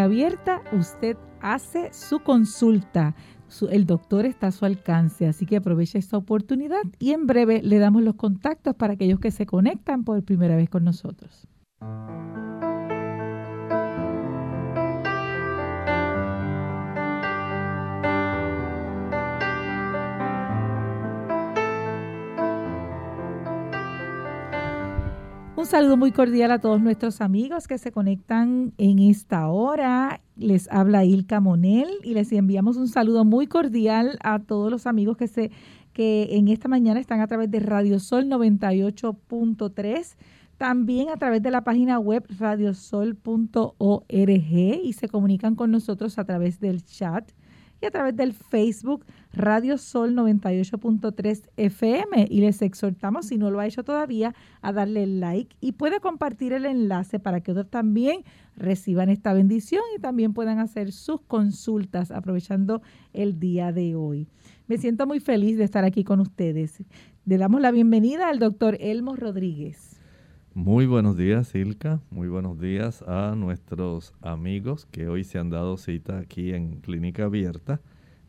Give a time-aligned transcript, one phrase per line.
[0.00, 3.14] Abierta usted hace su consulta.
[3.70, 7.78] el doctor está a su alcance, así que aproveche esta oportunidad y en breve le
[7.78, 11.46] damos los contactos para aquellos que se conectan por primera vez con nosotros.
[25.62, 30.20] Un saludo muy cordial a todos nuestros amigos que se conectan en esta hora.
[30.34, 35.16] Les habla Ilka Monel y les enviamos un saludo muy cordial a todos los amigos
[35.16, 35.52] que se
[35.92, 40.16] que en esta mañana están a través de Radio Sol 98.3,
[40.58, 43.22] también a través de la página web radiosol.org
[44.10, 47.30] y se comunican con nosotros a través del chat
[47.82, 52.28] y a través del Facebook Radio Sol 98.3 FM.
[52.30, 56.52] Y les exhortamos, si no lo ha hecho todavía, a darle like y puede compartir
[56.52, 58.22] el enlace para que otros también
[58.56, 64.28] reciban esta bendición y también puedan hacer sus consultas aprovechando el día de hoy.
[64.68, 66.82] Me siento muy feliz de estar aquí con ustedes.
[67.24, 69.91] Le damos la bienvenida al doctor Elmo Rodríguez.
[70.54, 72.02] Muy buenos días, Silka.
[72.10, 77.24] Muy buenos días a nuestros amigos que hoy se han dado cita aquí en Clínica
[77.24, 77.80] Abierta.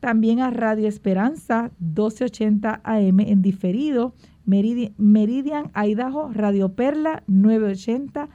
[0.00, 4.12] también a Radio Esperanza 1280 AM en diferido,
[4.44, 8.28] Meridian, Idaho, Radio Perla 980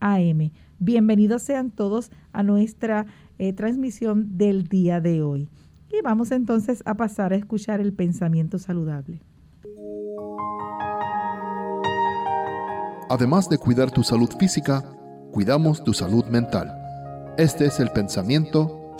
[0.00, 0.50] AM.
[0.78, 3.06] Bienvenidos sean todos a nuestra
[3.38, 5.48] eh, transmisión del día de hoy.
[5.90, 9.22] Y vamos entonces a pasar a escuchar el pensamiento saludable.
[13.08, 14.84] Además de cuidar tu salud física,
[15.34, 16.72] cuidamos tu salud mental.
[17.36, 18.94] Este es el pensamiento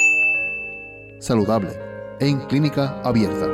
[1.20, 1.70] saludable
[2.18, 3.46] en clínica abierta.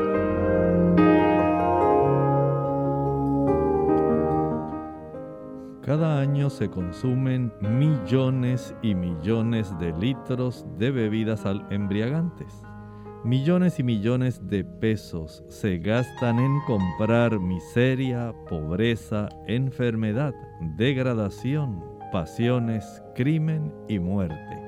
[5.83, 12.63] Cada año se consumen millones y millones de litros de bebidas embriagantes.
[13.25, 20.33] Millones y millones de pesos se gastan en comprar miseria, pobreza, enfermedad,
[20.79, 24.61] degradación, pasiones, crimen y muerte.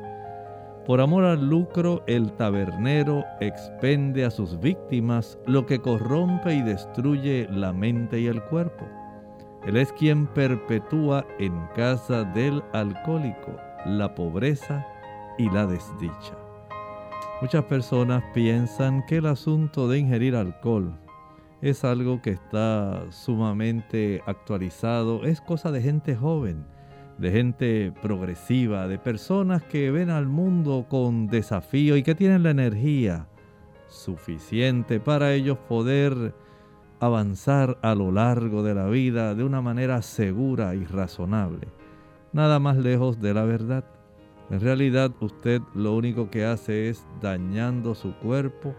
[0.86, 7.46] Por amor al lucro, el tabernero expende a sus víctimas lo que corrompe y destruye
[7.50, 8.84] la mente y el cuerpo.
[9.64, 13.54] Él es quien perpetúa en casa del alcohólico
[13.86, 14.84] la pobreza
[15.38, 16.36] y la desdicha.
[17.40, 20.98] Muchas personas piensan que el asunto de ingerir alcohol
[21.60, 26.71] es algo que está sumamente actualizado, es cosa de gente joven
[27.22, 32.50] de gente progresiva, de personas que ven al mundo con desafío y que tienen la
[32.50, 33.28] energía
[33.86, 36.34] suficiente para ellos poder
[36.98, 41.68] avanzar a lo largo de la vida de una manera segura y razonable.
[42.32, 43.84] Nada más lejos de la verdad.
[44.50, 48.74] En realidad usted lo único que hace es dañando su cuerpo,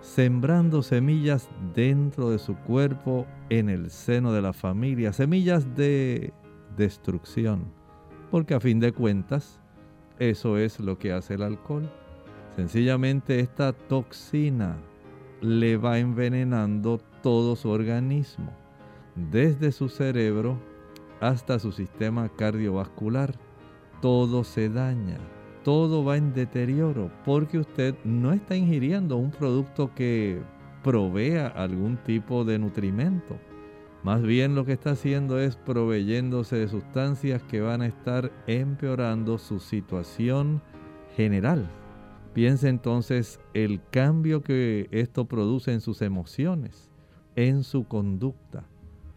[0.00, 6.32] sembrando semillas dentro de su cuerpo en el seno de la familia, semillas de
[6.76, 7.83] destrucción.
[8.34, 9.60] Porque a fin de cuentas,
[10.18, 11.88] eso es lo que hace el alcohol.
[12.56, 14.76] Sencillamente esta toxina,
[15.40, 18.50] le va envenenando todo su organismo,
[19.14, 20.58] desde su cerebro
[21.20, 23.38] hasta su sistema cardiovascular.
[24.02, 25.18] Todo se daña,
[25.62, 30.42] todo va en deterioro porque usted no está ingiriendo un producto que
[30.82, 33.38] provea algún tipo de nutrimento.
[34.04, 39.38] Más bien lo que está haciendo es proveyéndose de sustancias que van a estar empeorando
[39.38, 40.60] su situación
[41.16, 41.66] general.
[42.34, 46.90] Piense entonces el cambio que esto produce en sus emociones,
[47.34, 48.66] en su conducta.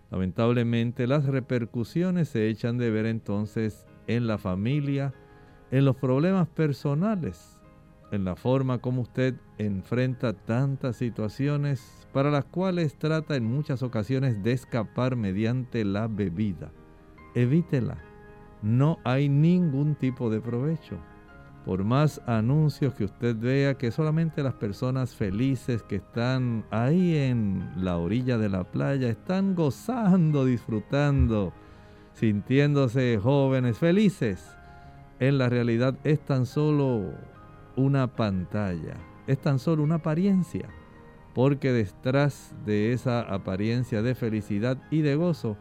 [0.10, 5.14] Lamentablemente las repercusiones se echan de ver entonces en la familia,
[5.70, 7.60] en los problemas personales,
[8.14, 14.42] en la forma como usted enfrenta tantas situaciones para las cuales trata en muchas ocasiones
[14.42, 16.72] de escapar mediante la bebida.
[17.36, 18.00] Evítela.
[18.64, 20.98] No hay ningún tipo de provecho.
[21.64, 27.72] Por más anuncios que usted vea que solamente las personas felices que están ahí en
[27.76, 31.54] la orilla de la playa están gozando, disfrutando,
[32.14, 34.58] sintiéndose jóvenes, felices
[35.20, 37.12] en la realidad es tan solo
[37.76, 38.96] una pantalla,
[39.28, 40.68] es tan solo una apariencia,
[41.38, 45.56] porque detrás de esa apariencia de felicidad y de gozo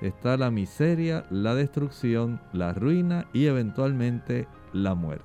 [0.00, 5.24] está la miseria, la destrucción, la ruina y eventualmente la muerte.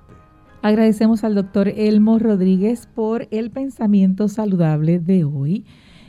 [0.63, 5.65] Agradecemos al doctor Elmo Rodríguez por el pensamiento saludable de hoy.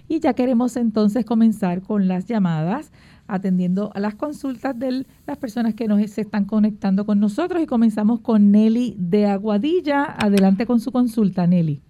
[0.09, 2.93] Y ya queremos entonces comenzar con las llamadas
[3.27, 7.67] atendiendo a las consultas de las personas que nos se están conectando con nosotros y
[7.67, 10.05] comenzamos con Nelly de Aguadilla.
[10.05, 11.83] Adelante con su consulta, Nelly.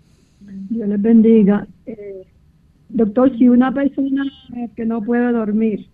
[0.71, 1.67] Dios les bendiga.
[1.87, 2.27] Eh,
[2.89, 4.25] doctor, si una persona
[4.77, 5.89] que no puede dormir,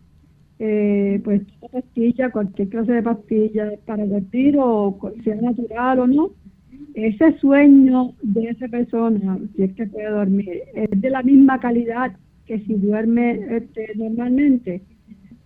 [0.59, 1.43] eh, pues
[1.73, 6.31] pastilla, cualquier clase de pastilla para dormir o sea natural o no,
[6.95, 12.13] ese sueño de esa persona, si es que puede dormir, es de la misma calidad
[12.47, 14.83] que si duerme este, normalmente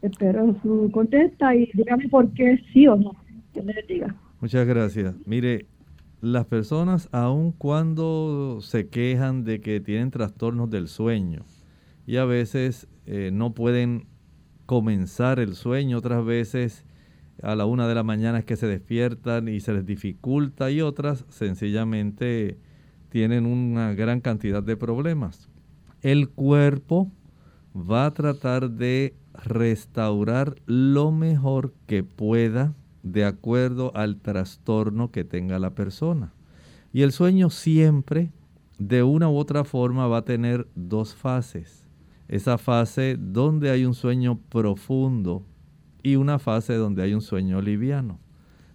[0.01, 3.13] espero su contesta y dígame por qué sí o no.
[3.53, 4.15] Que le diga.
[4.41, 5.15] Muchas gracias.
[5.27, 5.67] Mire,
[6.23, 11.45] las personas aun cuando se quejan de que tienen trastornos del sueño
[12.07, 14.07] y a veces eh, no pueden
[14.67, 16.85] comenzar el sueño, otras veces
[17.43, 20.81] a la una de la mañana es que se despiertan y se les dificulta y
[20.81, 22.57] otras sencillamente
[23.09, 25.51] tienen una gran cantidad de problemas.
[26.03, 27.11] El cuerpo
[27.75, 35.59] va a tratar de restaurar lo mejor que pueda de acuerdo al trastorno que tenga
[35.59, 36.33] la persona.
[36.93, 38.33] Y el sueño siempre,
[38.79, 41.87] de una u otra forma, va a tener dos fases.
[42.29, 45.45] Esa fase donde hay un sueño profundo
[46.03, 48.19] y una fase donde hay un sueño liviano.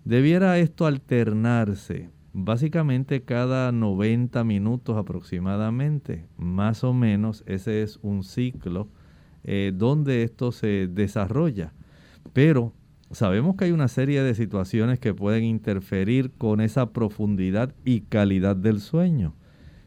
[0.04, 2.10] Debiera esto alternarse
[2.40, 8.90] básicamente cada 90 minutos aproximadamente, más o menos, ese es un ciclo
[9.44, 11.74] eh, donde esto se desarrolla.
[12.34, 12.74] Pero
[13.12, 18.56] sabemos que hay una serie de situaciones que pueden interferir con esa profundidad y calidad
[18.56, 19.36] del sueño.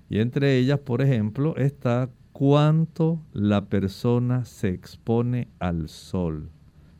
[0.08, 6.50] Y entre ellas, por ejemplo, está cuánto la persona se expone al sol.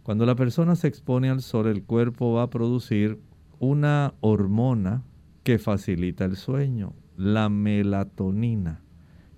[0.02, 3.20] Cuando la persona se expone al sol, el cuerpo va a producir
[3.58, 5.02] una hormona
[5.42, 8.82] que facilita el sueño, la melatonina.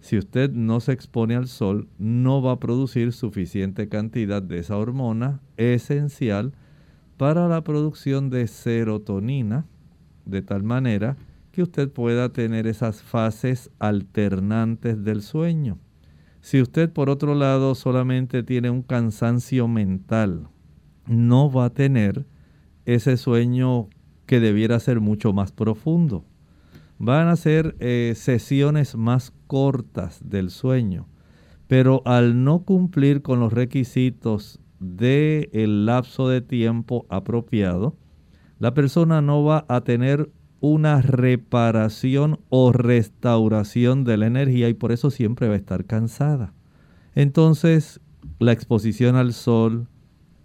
[0.00, 4.76] Si usted no se expone al sol, no va a producir suficiente cantidad de esa
[4.76, 6.52] hormona esencial
[7.16, 9.66] para la producción de serotonina,
[10.24, 11.16] de tal manera
[11.50, 15.78] que usted pueda tener esas fases alternantes del sueño.
[16.40, 20.48] Si usted por otro lado solamente tiene un cansancio mental,
[21.06, 22.26] no va a tener
[22.84, 23.88] ese sueño
[24.26, 26.24] que debiera ser mucho más profundo
[27.04, 31.08] van a ser eh, sesiones más cortas del sueño,
[31.66, 37.96] pero al no cumplir con los requisitos del lapso de tiempo apropiado,
[38.58, 44.92] la persona no va a tener una reparación o restauración de la energía y por
[44.92, 46.54] eso siempre va a estar cansada.
[47.14, 48.00] Entonces,
[48.38, 49.88] la exposición al sol,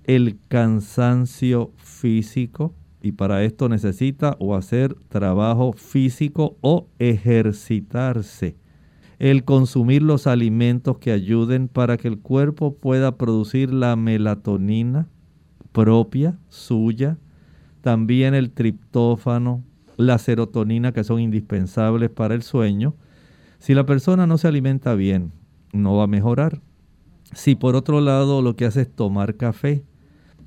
[0.03, 8.57] el cansancio físico, y para esto necesita o hacer trabajo físico o ejercitarse.
[9.19, 15.07] El consumir los alimentos que ayuden para que el cuerpo pueda producir la melatonina
[15.71, 17.17] propia, suya,
[17.81, 19.63] también el triptófano,
[19.95, 22.95] la serotonina que son indispensables para el sueño.
[23.59, 25.31] Si la persona no se alimenta bien,
[25.73, 26.61] no va a mejorar.
[27.33, 29.83] Si por otro lado lo que hace es tomar café,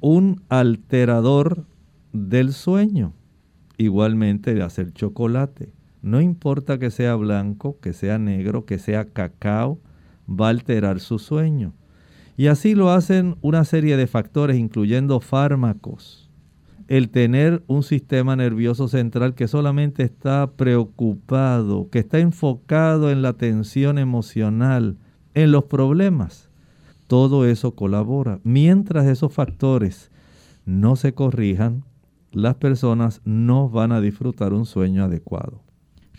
[0.00, 1.65] un alterador
[2.12, 3.12] del sueño.
[3.79, 5.73] Igualmente de hacer chocolate.
[6.02, 9.78] No importa que sea blanco, que sea negro, que sea cacao,
[10.28, 11.75] va a alterar su sueño.
[12.37, 16.30] Y así lo hacen una serie de factores, incluyendo fármacos.
[16.88, 23.35] El tener un sistema nervioso central que solamente está preocupado, que está enfocado en la
[23.35, 24.97] tensión emocional,
[25.35, 26.49] en los problemas.
[27.07, 28.40] Todo eso colabora.
[28.42, 30.11] Mientras esos factores
[30.64, 31.85] no se corrijan,
[32.33, 35.62] las personas no van a disfrutar un sueño adecuado.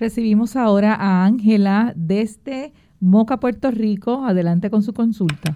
[0.02, 4.26] Recibimos ahora a Ángela desde Moca, Puerto Rico.
[4.26, 5.56] Adelante con su consulta.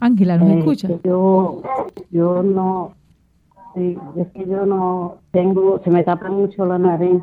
[0.00, 0.88] Ángela, ¿nos eh, escucha?
[1.04, 1.62] Yo,
[2.10, 2.94] yo no,
[3.76, 7.22] es que yo no tengo, se me tapa mucho la nariz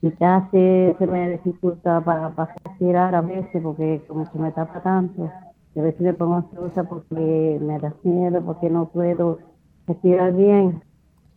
[0.00, 4.82] y casi se me dificulta para, para respirar a veces porque como se me tapa
[4.82, 5.30] tanto,
[5.76, 9.38] a veces me pongo ansiosa porque me da miedo, porque no puedo
[9.86, 10.82] respirar bien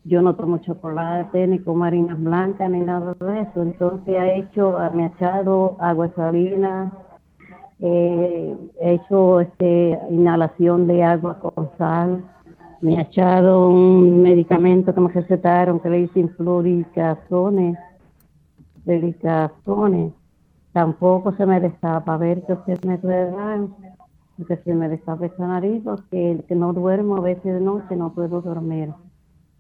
[0.08, 3.62] yo no tomo chocolate, ni como harinas blancas, ni nada de eso.
[3.62, 6.92] Entonces ha hecho, me ha echado agua salina,
[7.80, 12.24] eh, he hecho este, inhalación de agua con sal,
[12.82, 17.78] me ha echado un medicamento que me recetaron que le dicen floricazones,
[18.84, 20.14] floricazones.
[20.72, 23.62] Tampoco se me destapa, a ver qué usted me puede dar,
[24.38, 28.14] porque se me destapa esa nariz, porque que no duermo a veces de noche, no
[28.14, 28.94] puedo dormir.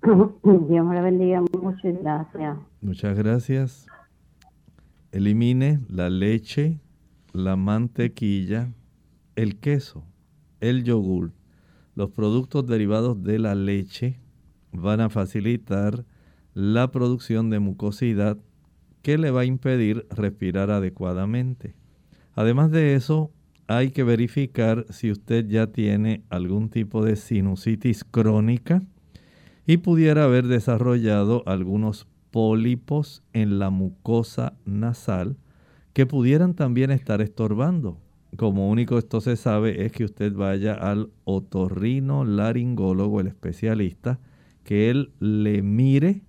[0.03, 2.57] Dios me la bendiga mucho y gracias.
[2.81, 3.87] Muchas gracias.
[5.11, 6.79] Elimine la leche,
[7.33, 8.73] la mantequilla,
[9.35, 10.03] el queso,
[10.59, 11.31] el yogur.
[11.95, 14.19] Los productos derivados de la leche
[14.71, 16.05] van a facilitar
[16.53, 18.37] la producción de mucosidad
[19.01, 21.75] que le va a impedir respirar adecuadamente.
[22.33, 23.31] Además de eso,
[23.67, 28.83] hay que verificar si usted ya tiene algún tipo de sinusitis crónica
[29.67, 35.35] y pudiera haber desarrollado algunos pólipos en la mucosa nasal
[35.93, 37.99] que pudieran también estar estorbando.
[38.37, 44.19] Como único esto se sabe es que usted vaya al otorrino laringólogo, el especialista,
[44.63, 46.23] que él le mire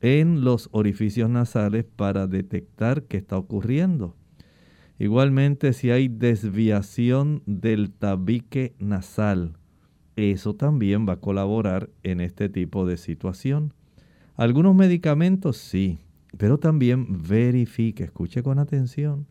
[0.00, 4.16] en los orificios nasales para detectar qué está ocurriendo.
[4.98, 9.58] Igualmente, si hay desviación del tabique nasal,
[10.16, 13.72] eso también va a colaborar en este tipo de situación.
[14.34, 15.98] Algunos medicamentos sí,
[16.38, 19.26] pero también verifique, escuche con atención,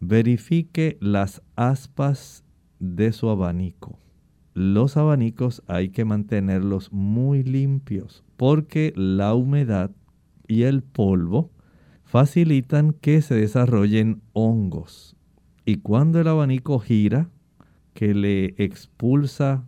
[0.00, 2.44] verifique las aspas
[2.78, 3.98] de su abanico.
[4.54, 9.90] Los abanicos hay que mantenerlos muy limpios porque la humedad
[10.46, 11.50] y el polvo
[12.04, 15.16] facilitan que se desarrollen hongos.
[15.64, 17.30] Y cuando el abanico gira,
[17.94, 19.64] que le expulsa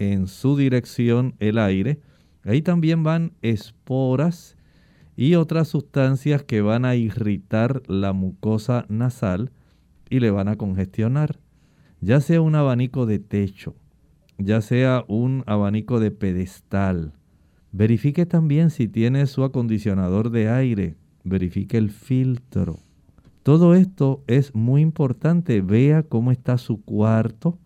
[0.00, 2.00] en su dirección el aire,
[2.42, 4.56] ahí también van esporas
[5.14, 9.52] y otras sustancias que van a irritar la mucosa nasal
[10.08, 11.38] y le van a congestionar.
[12.00, 13.76] Ya sea un abanico de techo,
[14.38, 17.12] ya sea un abanico de pedestal.
[17.70, 20.96] Verifique también si tiene su acondicionador de aire.
[21.24, 22.78] Verifique el filtro.
[23.42, 25.60] Todo esto es muy importante.
[25.60, 27.58] Vea cómo está su cuarto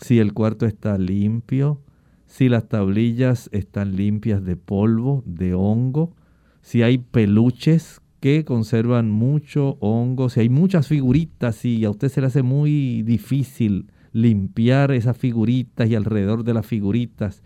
[0.00, 1.80] si el cuarto está limpio,
[2.26, 6.14] si las tablillas están limpias de polvo, de hongo,
[6.60, 12.20] si hay peluches que conservan mucho hongo, si hay muchas figuritas y a usted se
[12.20, 17.42] le hace muy difícil limpiar esas figuritas y alrededor de las figuritas,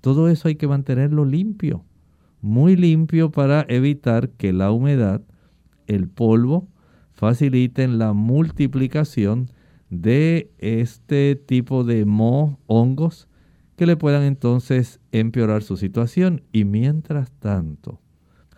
[0.00, 1.84] todo eso hay que mantenerlo limpio,
[2.40, 5.22] muy limpio para evitar que la humedad,
[5.86, 6.68] el polvo,
[7.12, 9.50] faciliten la multiplicación
[9.90, 13.28] de este tipo de moho, hongos,
[13.76, 16.42] que le puedan entonces empeorar su situación.
[16.52, 18.00] Y mientras tanto,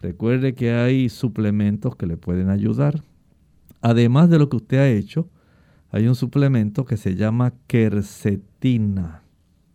[0.01, 3.03] recuerde que hay suplementos que le pueden ayudar.
[3.81, 5.29] Además de lo que usted ha hecho,
[5.91, 9.23] hay un suplemento que se llama quercetina.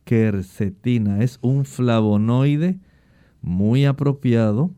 [0.03, 2.79] Quercetina es un flavonoide
[3.41, 4.71] muy apropiado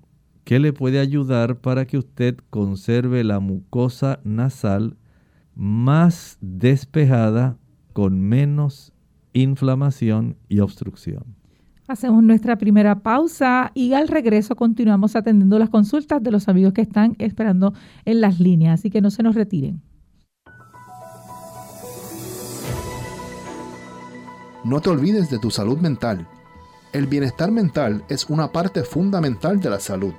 [0.43, 4.95] que le puede ayudar para que usted conserve la mucosa nasal
[5.55, 7.57] más despejada
[7.93, 8.93] con menos
[9.33, 11.35] inflamación y obstrucción.
[11.87, 16.81] Hacemos nuestra primera pausa y al regreso continuamos atendiendo las consultas de los amigos que
[16.81, 17.73] están esperando
[18.05, 19.81] en las líneas, así que no se nos retiren.
[24.63, 26.27] No te olvides de tu salud mental.
[26.91, 30.13] El bienestar mental es una parte fundamental de la salud.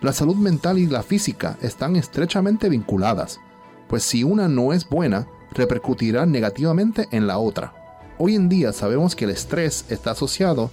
[0.00, 3.38] La salud mental y la física están estrechamente vinculadas
[3.92, 7.74] pues si una no es buena, repercutirá negativamente en la otra.
[8.16, 10.70] Hoy en día sabemos que el estrés está asociado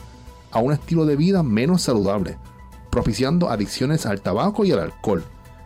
[0.51, 2.37] a un estilo de vida menos saludable,
[2.89, 5.25] propiciando adicciones al tabaco y al alcohol,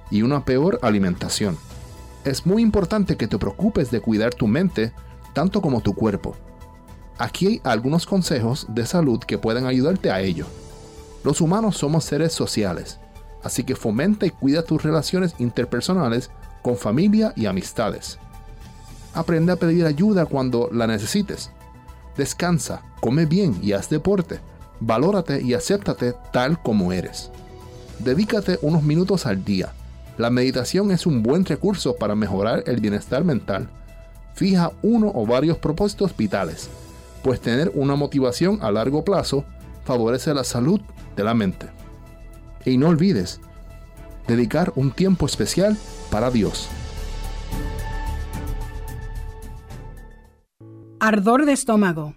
[0.09, 1.55] y una peor alimentación.
[2.25, 4.91] Es muy importante que te preocupes de cuidar tu mente
[5.33, 6.35] tanto como tu cuerpo.
[7.19, 10.47] Aquí hay algunos consejos de salud que pueden ayudarte a ello.
[11.23, 12.97] Los humanos somos seres sociales,
[13.43, 16.31] así que fomenta y cuida tus relaciones interpersonales
[16.63, 18.17] con familia y amistades.
[19.13, 21.51] Aprende a pedir ayuda cuando la necesites.
[22.17, 24.39] Descansa, come bien y haz deporte.
[24.79, 27.29] Valórate y acéptate tal como eres.
[27.99, 29.73] Dedícate unos minutos al día.
[30.17, 33.69] La meditación es un buen recurso para mejorar el bienestar mental.
[34.33, 36.69] Fija uno o varios propósitos vitales,
[37.23, 39.45] pues tener una motivación a largo plazo
[39.85, 40.81] favorece la salud
[41.15, 41.67] de la mente.
[42.65, 43.41] Y no olvides,
[44.27, 45.77] dedicar un tiempo especial
[46.09, 46.69] para Dios.
[50.99, 52.13] Ardor de estómago.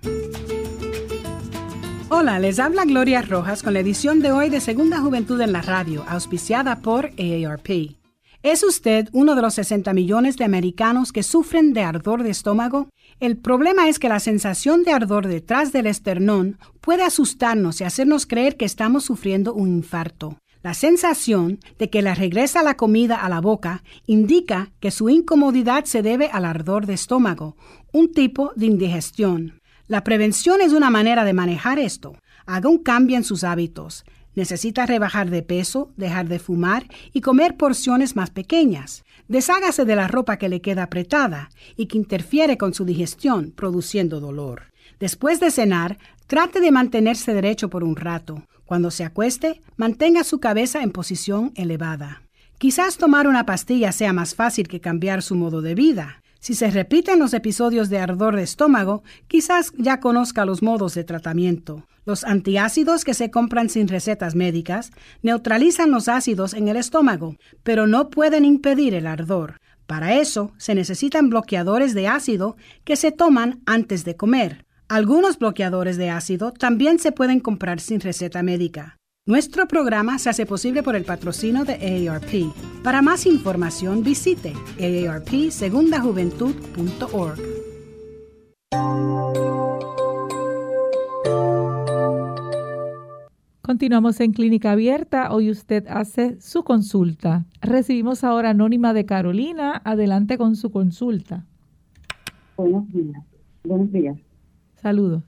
[2.08, 5.60] Hola, les habla Gloria Rojas con la edición de hoy de Segunda Juventud en la
[5.60, 7.96] Radio, auspiciada por AARP.
[8.44, 12.88] ¿Es usted uno de los 60 millones de americanos que sufren de ardor de estómago?
[13.18, 18.24] El problema es que la sensación de ardor detrás del esternón puede asustarnos y hacernos
[18.24, 20.38] creer que estamos sufriendo un infarto.
[20.66, 25.84] La sensación de que le regresa la comida a la boca indica que su incomodidad
[25.84, 27.56] se debe al ardor de estómago,
[27.92, 29.60] un tipo de indigestión.
[29.86, 32.16] La prevención es una manera de manejar esto.
[32.46, 34.04] Haga un cambio en sus hábitos.
[34.34, 39.04] Necesita rebajar de peso, dejar de fumar y comer porciones más pequeñas.
[39.28, 44.18] Deshágase de la ropa que le queda apretada y que interfiere con su digestión, produciendo
[44.18, 44.72] dolor.
[44.98, 48.42] Después de cenar, trate de mantenerse derecho por un rato.
[48.64, 52.22] Cuando se acueste, mantenga su cabeza en posición elevada.
[52.58, 56.22] Quizás tomar una pastilla sea más fácil que cambiar su modo de vida.
[56.40, 61.04] Si se repiten los episodios de ardor de estómago, quizás ya conozca los modos de
[61.04, 61.86] tratamiento.
[62.04, 67.86] Los antiácidos que se compran sin recetas médicas neutralizan los ácidos en el estómago, pero
[67.86, 69.58] no pueden impedir el ardor.
[69.86, 74.65] Para eso se necesitan bloqueadores de ácido que se toman antes de comer.
[74.88, 78.96] Algunos bloqueadores de ácido también se pueden comprar sin receta médica.
[79.26, 82.52] Nuestro programa se hace posible por el patrocino de AARP.
[82.84, 87.40] Para más información visite aarpsegundajuventud.org.
[93.60, 95.32] Continuamos en Clínica Abierta.
[95.32, 97.44] Hoy usted hace su consulta.
[97.60, 99.82] Recibimos ahora Anónima de Carolina.
[99.84, 101.44] Adelante con su consulta.
[102.56, 103.24] Buenos días.
[103.64, 104.16] Buenos días.
[104.86, 105.24] Saludos.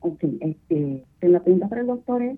[0.00, 2.36] Ok, este, la pregunta para el doctor es,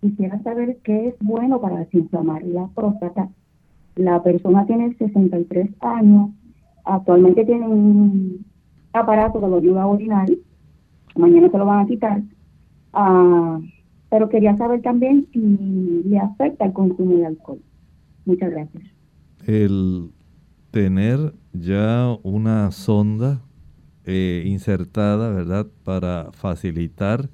[0.00, 3.28] quisiera saber qué es bueno para desinflamar la próstata.
[3.94, 6.30] La persona tiene 63 años,
[6.86, 8.46] actualmente tiene un
[8.94, 10.30] aparato que lo ayuda a orinar,
[11.14, 12.22] mañana se lo van a quitar,
[12.94, 13.60] ah,
[14.08, 17.60] pero quería saber también si le afecta el consumo de alcohol.
[18.24, 18.82] Muchas gracias.
[19.46, 20.08] El
[20.70, 23.42] tener ya una sonda
[24.10, 25.66] eh, insertada, ¿verdad?
[25.84, 27.28] Para facilitar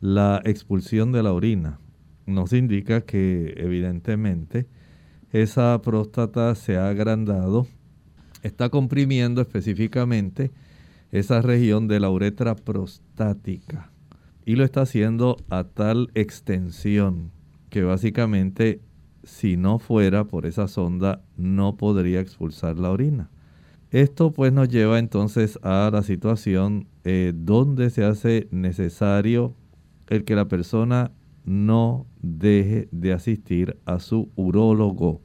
[0.00, 1.80] la expulsión de la orina.
[2.24, 4.68] Nos indica que evidentemente
[5.32, 7.66] esa próstata se ha agrandado,
[8.44, 10.52] está comprimiendo específicamente
[11.10, 13.90] esa región de la uretra prostática
[14.46, 17.32] y lo está haciendo a tal extensión
[17.70, 18.80] que básicamente
[19.24, 23.30] si no fuera por esa sonda no podría expulsar la orina.
[23.94, 29.54] Esto pues nos lleva entonces a la situación eh, donde se hace necesario
[30.08, 31.12] el que la persona
[31.44, 35.20] no deje de asistir a su urólogo.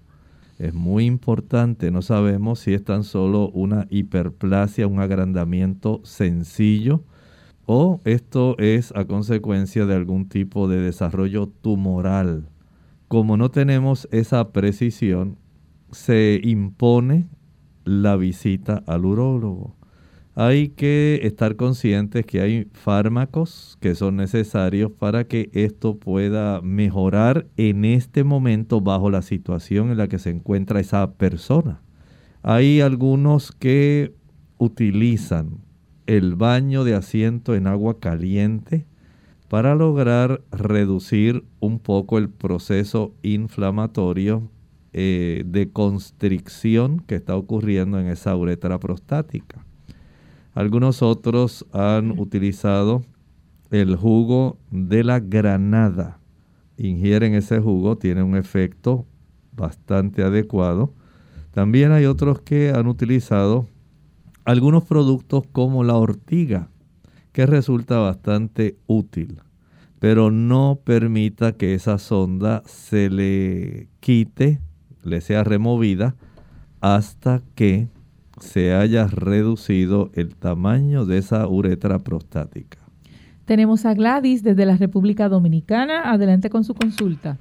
[0.60, 7.04] Es muy importante, no sabemos si es tan solo una hiperplasia, un agrandamiento sencillo,
[7.66, 12.48] o esto es a consecuencia de algún tipo de desarrollo tumoral.
[13.08, 15.40] Como no tenemos esa precisión,
[15.90, 17.30] se impone
[17.90, 19.76] la visita al urólogo.
[20.36, 27.48] Hay que estar conscientes que hay fármacos que son necesarios para que esto pueda mejorar
[27.58, 31.82] en este momento bajo la situación en la que se encuentra esa persona.
[32.44, 34.14] Hay algunos que
[34.60, 35.58] utilizan
[36.06, 38.86] el baño de asiento en agua caliente
[39.50, 44.50] para lograr reducir un poco el proceso inflamatorio
[44.92, 49.66] eh, de constricción que está ocurriendo en esa uretra prostática.
[50.54, 53.04] Algunos otros han utilizado
[53.72, 56.20] el jugo de la granada.
[56.78, 59.06] Ingieren ese jugo, tiene un efecto
[59.52, 60.94] bastante adecuado.
[61.52, 63.68] También hay otros que han utilizado
[64.44, 66.70] algunos productos como la ortiga,
[67.32, 69.42] que resulta bastante útil,
[70.00, 74.60] pero no permita que esa sonda se le quite
[75.04, 76.16] le sea removida
[76.82, 77.88] hasta que
[78.40, 82.78] se haya reducido el tamaño de esa uretra prostática.
[83.46, 86.12] Tenemos a Gladys desde la República Dominicana.
[86.12, 87.38] Adelante con su consulta.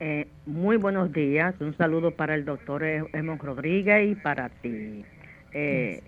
[0.00, 1.54] Eh, muy buenos días.
[1.60, 5.04] Un saludo para el doctor Emon Rodríguez y para ti.
[5.52, 6.02] Eh,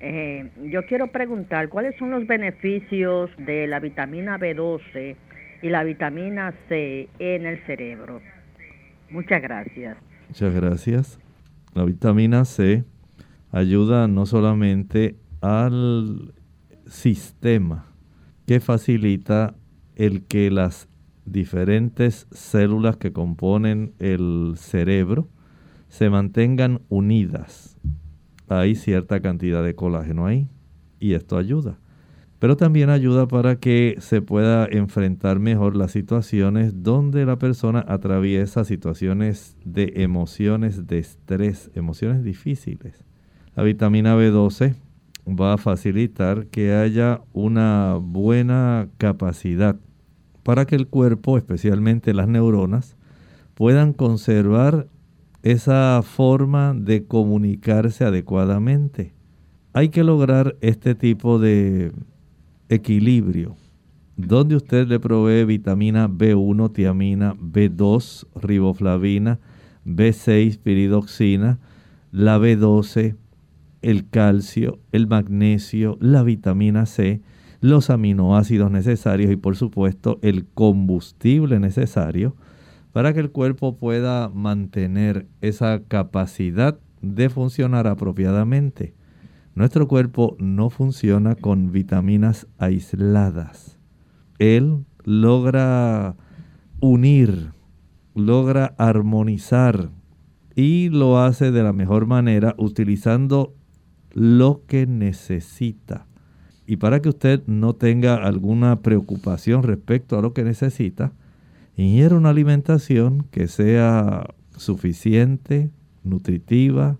[0.00, 5.16] eh, yo quiero preguntar cuáles son los beneficios de la vitamina B12
[5.62, 8.20] y la vitamina C en el cerebro.
[9.10, 9.96] Muchas gracias.
[10.28, 11.18] Muchas gracias.
[11.74, 12.84] La vitamina C
[13.52, 16.34] ayuda no solamente al
[16.86, 17.86] sistema
[18.46, 19.54] que facilita
[19.94, 20.88] el que las
[21.24, 25.28] diferentes células que componen el cerebro
[25.88, 27.76] se mantengan unidas.
[28.48, 30.48] Hay cierta cantidad de colágeno ahí
[31.00, 31.78] y esto ayuda.
[32.38, 38.64] Pero también ayuda para que se pueda enfrentar mejor las situaciones donde la persona atraviesa
[38.64, 43.04] situaciones de emociones de estrés, emociones difíciles.
[43.54, 44.74] La vitamina B12
[45.26, 49.76] va a facilitar que haya una buena capacidad
[50.42, 52.96] para que el cuerpo, especialmente las neuronas,
[53.54, 54.88] puedan conservar
[55.42, 59.14] esa forma de comunicarse adecuadamente.
[59.72, 61.92] Hay que lograr este tipo de
[62.68, 63.56] equilibrio,
[64.16, 69.38] donde usted le provee vitamina B1, tiamina, B2, riboflavina,
[69.84, 71.58] B6, piridoxina,
[72.12, 73.16] la B12,
[73.82, 77.20] el calcio, el magnesio, la vitamina C,
[77.60, 82.36] los aminoácidos necesarios y por supuesto el combustible necesario
[82.92, 88.94] para que el cuerpo pueda mantener esa capacidad de funcionar apropiadamente.
[89.56, 93.78] Nuestro cuerpo no funciona con vitaminas aisladas.
[94.38, 96.14] Él logra
[96.80, 97.52] unir,
[98.14, 99.88] logra armonizar
[100.54, 103.54] y lo hace de la mejor manera utilizando
[104.12, 106.06] lo que necesita.
[106.66, 111.14] Y para que usted no tenga alguna preocupación respecto a lo que necesita,
[111.78, 115.70] ingiera una alimentación que sea suficiente,
[116.04, 116.98] nutritiva,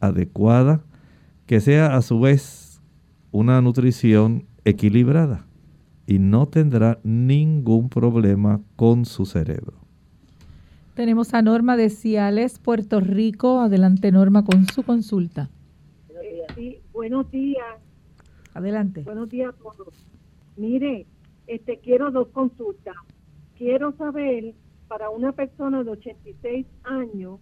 [0.00, 0.80] adecuada,
[1.52, 2.80] que sea a su vez
[3.30, 5.44] una nutrición equilibrada
[6.06, 9.74] y no tendrá ningún problema con su cerebro.
[10.94, 13.60] Tenemos a Norma de Ciales, Puerto Rico.
[13.60, 15.50] Adelante Norma con su consulta.
[16.54, 17.66] Sí, buenos días.
[18.54, 19.02] Adelante.
[19.02, 20.06] Buenos días a todos.
[20.56, 21.04] Mire,
[21.48, 22.96] este quiero dos consultas.
[23.58, 24.54] Quiero saber
[24.88, 27.40] para una persona de 86 años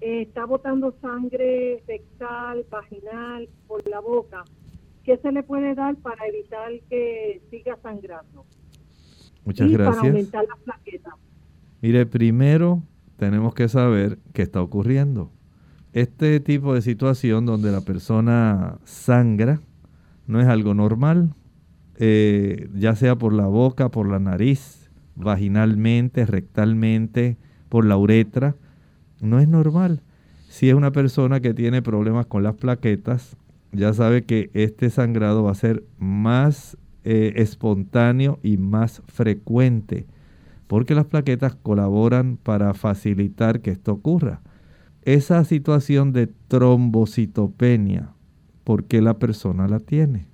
[0.00, 4.44] eh, está botando sangre rectal, vaginal, por la boca.
[5.04, 8.46] ¿Qué se le puede dar para evitar que siga sangrando?
[9.44, 9.96] Muchas y gracias.
[9.96, 11.14] Para aumentar las plaquetas.
[11.82, 12.82] Mire, primero
[13.16, 15.30] tenemos que saber qué está ocurriendo.
[15.92, 19.60] Este tipo de situación donde la persona sangra
[20.26, 21.34] no es algo normal,
[21.96, 27.36] eh, ya sea por la boca, por la nariz, vaginalmente, rectalmente,
[27.68, 28.54] por la uretra
[29.22, 30.02] no es normal.
[30.48, 33.36] Si es una persona que tiene problemas con las plaquetas,
[33.72, 40.06] ya sabe que este sangrado va a ser más eh, espontáneo y más frecuente,
[40.66, 44.40] porque las plaquetas colaboran para facilitar que esto ocurra.
[45.02, 48.10] Esa situación de trombocitopenia,
[48.64, 50.26] ¿por qué la persona la tiene?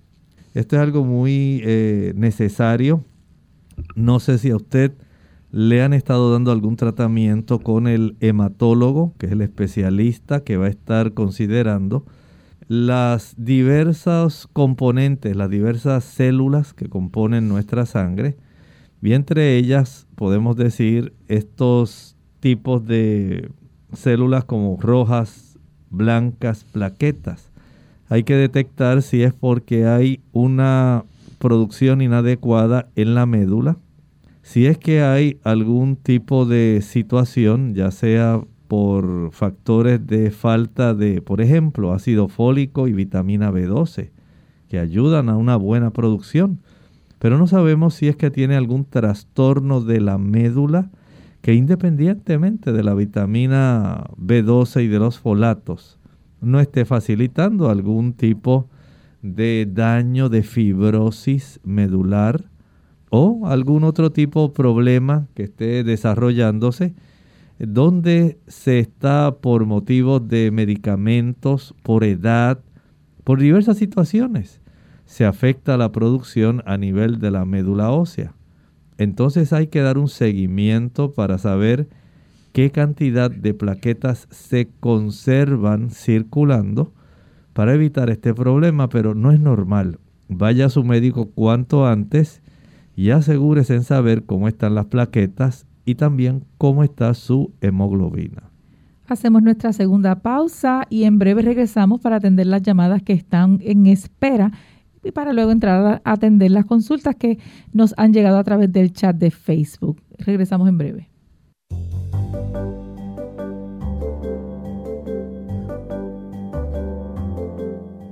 [0.54, 3.04] Esto es algo muy eh, necesario.
[3.94, 4.92] No sé si a usted
[5.56, 10.66] le han estado dando algún tratamiento con el hematólogo, que es el especialista que va
[10.66, 12.04] a estar considerando
[12.68, 18.36] las diversas componentes, las diversas células que componen nuestra sangre.
[19.00, 23.50] Y entre ellas podemos decir estos tipos de
[23.94, 27.50] células como rojas, blancas, plaquetas.
[28.10, 31.04] Hay que detectar si es porque hay una
[31.38, 33.78] producción inadecuada en la médula
[34.46, 41.20] si es que hay algún tipo de situación, ya sea por factores de falta de,
[41.20, 44.10] por ejemplo, ácido fólico y vitamina B12,
[44.68, 46.60] que ayudan a una buena producción,
[47.18, 50.92] pero no sabemos si es que tiene algún trastorno de la médula
[51.40, 55.98] que independientemente de la vitamina B12 y de los folatos,
[56.40, 58.68] no esté facilitando algún tipo
[59.22, 62.44] de daño de fibrosis medular
[63.16, 66.94] o algún otro tipo de problema que esté desarrollándose
[67.58, 72.60] donde se está por motivos de medicamentos, por edad,
[73.24, 74.60] por diversas situaciones,
[75.06, 78.34] se afecta la producción a nivel de la médula ósea.
[78.98, 81.88] Entonces hay que dar un seguimiento para saber
[82.52, 86.92] qué cantidad de plaquetas se conservan circulando
[87.54, 89.98] para evitar este problema, pero no es normal.
[90.28, 92.42] Vaya a su médico cuanto antes
[92.96, 98.50] y asegúrese en saber cómo están las plaquetas y también cómo está su hemoglobina.
[99.06, 103.86] Hacemos nuestra segunda pausa y en breve regresamos para atender las llamadas que están en
[103.86, 104.50] espera
[105.04, 107.38] y para luego entrar a atender las consultas que
[107.72, 110.02] nos han llegado a través del chat de Facebook.
[110.18, 111.10] Regresamos en breve.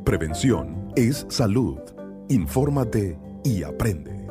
[0.05, 1.79] Prevención es salud.
[2.29, 4.24] Infórmate y aprende.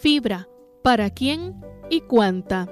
[0.00, 0.48] Fibra.
[0.82, 1.60] ¿Para quién
[1.90, 2.66] y cuánta?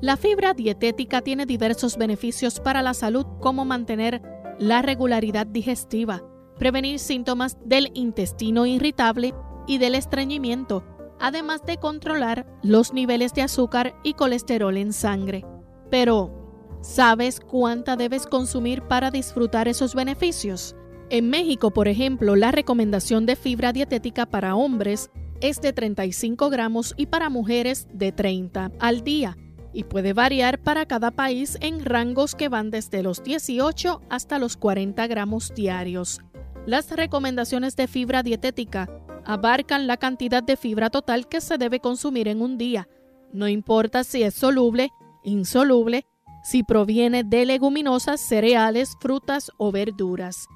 [0.00, 4.20] La fibra dietética tiene diversos beneficios para la salud como mantener
[4.58, 6.24] la regularidad digestiva,
[6.58, 9.34] prevenir síntomas del intestino irritable
[9.68, 10.84] y del estreñimiento,
[11.20, 15.46] además de controlar los niveles de azúcar y colesterol en sangre.
[15.90, 16.40] Pero,
[16.80, 20.74] ¿Sabes cuánta debes consumir para disfrutar esos beneficios?
[21.08, 26.94] En México, por ejemplo, la recomendación de fibra dietética para hombres es de 35 gramos
[26.96, 29.36] y para mujeres de 30 al día
[29.72, 34.56] y puede variar para cada país en rangos que van desde los 18 hasta los
[34.56, 36.20] 40 gramos diarios.
[36.66, 38.88] Las recomendaciones de fibra dietética
[39.24, 42.88] abarcan la cantidad de fibra total que se debe consumir en un día,
[43.32, 44.90] no importa si es soluble,
[45.24, 46.06] insoluble
[46.44, 50.46] si proviene de leguminosas, cereales, frutas o verduras.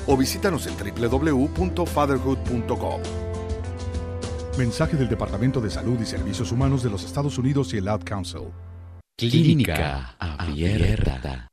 [0.08, 3.02] o visítanos en www.fatherhood.com.
[4.58, 8.02] Mensaje del Departamento de Salud y Servicios Humanos de los Estados Unidos y el Ad
[8.04, 8.48] Council.
[9.18, 11.48] Clínica Abierta.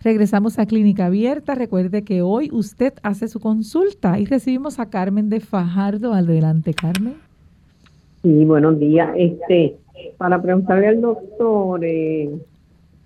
[0.00, 1.54] Regresamos a Clínica Abierta.
[1.54, 6.14] Recuerde que hoy usted hace su consulta y recibimos a Carmen de Fajardo.
[6.14, 7.31] Adelante, Carmen.
[8.22, 9.10] Sí, buenos días.
[9.16, 9.78] Este,
[10.16, 12.30] para preguntarle al doctor, eh,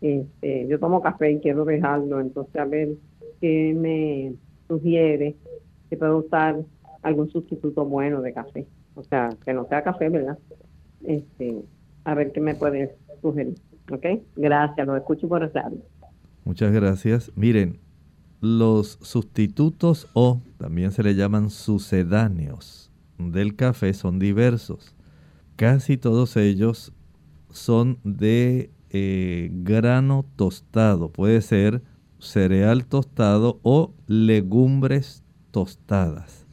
[0.02, 2.90] este, yo tomo café y quiero dejarlo, entonces a ver
[3.40, 4.34] qué me
[4.68, 5.34] sugiere
[5.88, 6.56] que puedo usar
[7.02, 8.66] algún sustituto bueno de café.
[8.94, 10.38] O sea, que no sea café, ¿verdad?
[11.04, 11.62] Este,
[12.04, 13.54] a ver qué me puede sugerir.
[13.90, 14.04] ¿Ok?
[14.36, 15.52] Gracias, lo escucho por el.
[16.44, 17.32] Muchas gracias.
[17.36, 17.78] Miren,
[18.40, 24.95] los sustitutos o también se le llaman sucedáneos del café son diversos.
[25.56, 26.92] Casi todos ellos
[27.50, 31.10] son de eh, grano tostado.
[31.10, 31.82] Puede ser
[32.18, 36.46] cereal tostado o legumbres tostadas.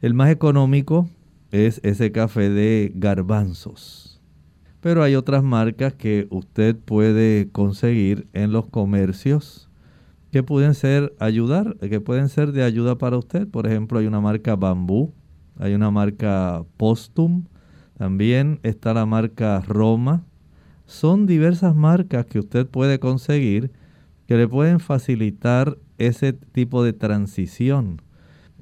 [0.00, 1.08] El más económico
[1.50, 4.12] es ese café de garbanzos
[4.82, 9.70] pero hay otras marcas que usted puede conseguir en los comercios
[10.32, 13.46] que pueden ser ayudar, que pueden ser de ayuda para usted.
[13.46, 15.12] Por ejemplo, hay una marca Bambú,
[15.56, 17.44] hay una marca Postum,
[18.02, 20.24] también está la marca Roma.
[20.86, 23.70] Son diversas marcas que usted puede conseguir
[24.26, 28.02] que le pueden facilitar ese tipo de transición.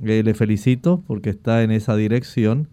[0.02, 2.68] Eh, le felicito porque está en esa dirección.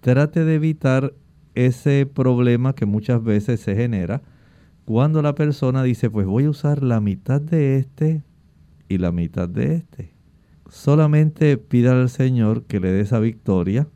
[0.00, 1.12] Trate de evitar
[1.54, 4.22] ese problema que muchas veces se genera
[4.86, 8.22] cuando la persona dice, pues voy a usar la mitad de este
[8.88, 10.14] y la mitad de este.
[10.70, 13.88] solamente pida al Señor que le dé esa victoria,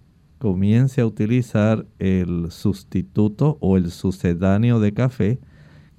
[0.42, 5.38] comience a utilizar el sustituto o el sucedáneo de café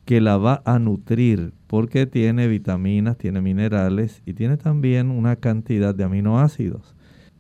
[0.04, 5.96] que la va a nutrir porque tiene vitaminas, tiene minerales y tiene también una cantidad
[5.96, 6.94] de aminoácidos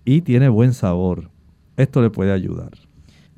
[0.05, 1.29] y tiene buen sabor.
[1.75, 2.71] Esto le puede ayudar.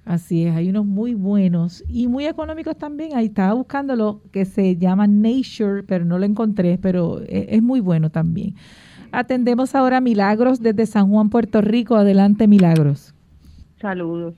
[0.05, 3.15] Así es, hay unos muy buenos y muy económicos también.
[3.15, 7.63] Ahí estaba buscando lo que se llama Nature, pero no lo encontré, pero e, es,
[7.63, 8.53] muy bueno también.
[9.11, 11.95] Atendemos ahora Milagros desde San Juan, Puerto Rico.
[11.95, 13.14] Adelante, Milagros.
[13.85, 14.33] Saludos.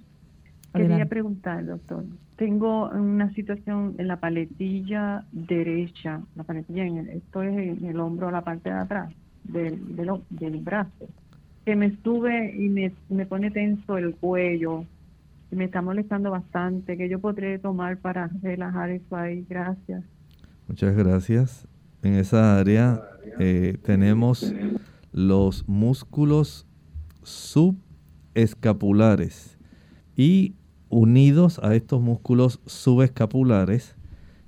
[0.73, 2.03] Quería preguntar, doctor.
[2.35, 7.97] Tengo una situación en la paletilla derecha, la paletilla, en el, esto es en el
[8.01, 9.13] hombro, la parte de atrás
[9.45, 11.07] del, del, del brazo,
[11.63, 14.83] que me sube y me, me pone tenso el cuello
[15.51, 19.45] me está molestando bastante, que yo podré tomar para relajar eso ahí.
[19.49, 20.03] Gracias.
[20.67, 21.65] Muchas gracias.
[22.03, 23.01] En esa área
[23.39, 24.53] eh, tenemos
[25.13, 26.67] los músculos
[28.37, 29.57] subescapulares
[30.15, 30.53] y
[30.89, 33.95] unidos a estos músculos subescapulares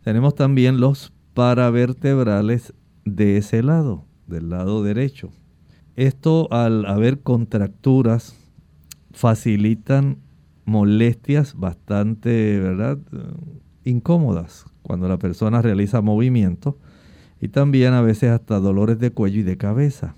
[0.03, 2.73] tenemos también los paravertebrales
[3.05, 5.31] de ese lado, del lado derecho.
[5.95, 8.35] Esto al haber contracturas
[9.11, 10.19] facilitan
[10.65, 12.99] molestias bastante, ¿verdad?
[13.83, 16.77] Incómodas cuando la persona realiza movimiento
[17.41, 20.15] y también a veces hasta dolores de cuello y de cabeza.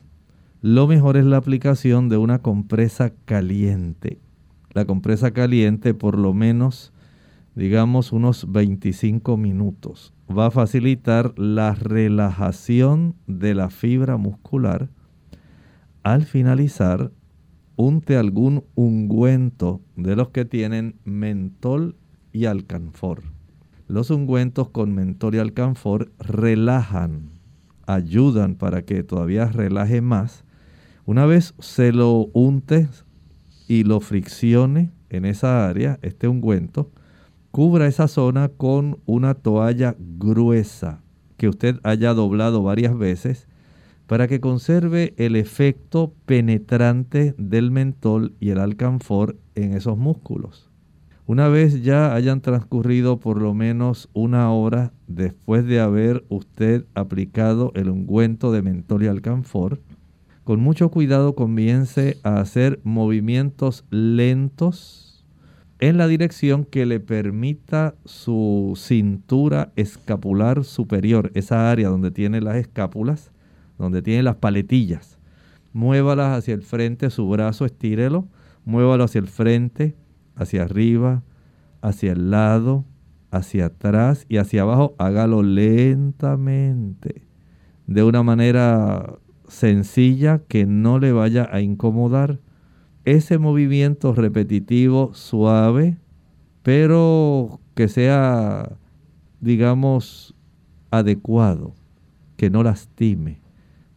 [0.63, 4.19] Lo mejor es la aplicación de una compresa caliente.
[4.73, 6.93] La compresa caliente por lo menos,
[7.55, 10.13] digamos, unos 25 minutos.
[10.29, 14.89] Va a facilitar la relajación de la fibra muscular.
[16.03, 17.11] Al finalizar,
[17.75, 21.95] unte algún ungüento de los que tienen mentol
[22.33, 23.23] y alcanfor.
[23.87, 27.31] Los ungüentos con mentol y alcanfor relajan,
[27.87, 30.45] ayudan para que todavía relaje más.
[31.11, 32.87] Una vez se lo unte
[33.67, 36.89] y lo friccione en esa área, este ungüento,
[37.51, 41.01] cubra esa zona con una toalla gruesa
[41.35, 43.49] que usted haya doblado varias veces
[44.07, 50.69] para que conserve el efecto penetrante del mentol y el alcanfor en esos músculos.
[51.25, 57.73] Una vez ya hayan transcurrido por lo menos una hora después de haber usted aplicado
[57.75, 59.81] el ungüento de mentol y alcanfor,
[60.43, 65.25] con mucho cuidado comience a hacer movimientos lentos
[65.79, 72.55] en la dirección que le permita su cintura escapular superior, esa área donde tiene las
[72.55, 73.31] escápulas,
[73.79, 75.17] donde tiene las paletillas.
[75.73, 78.27] Muévalas hacia el frente, su brazo estírelo,
[78.63, 79.95] muévalo hacia el frente,
[80.35, 81.23] hacia arriba,
[81.81, 82.85] hacia el lado,
[83.31, 84.93] hacia atrás y hacia abajo.
[84.99, 87.23] Hágalo lentamente,
[87.87, 89.17] de una manera
[89.51, 92.39] sencilla que no le vaya a incomodar.
[93.05, 95.97] Ese movimiento repetitivo, suave,
[96.63, 98.77] pero que sea,
[99.39, 100.35] digamos,
[100.91, 101.73] adecuado,
[102.37, 103.41] que no lastime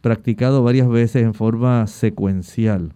[0.04, 2.92] practicado varias veces en forma secuencial,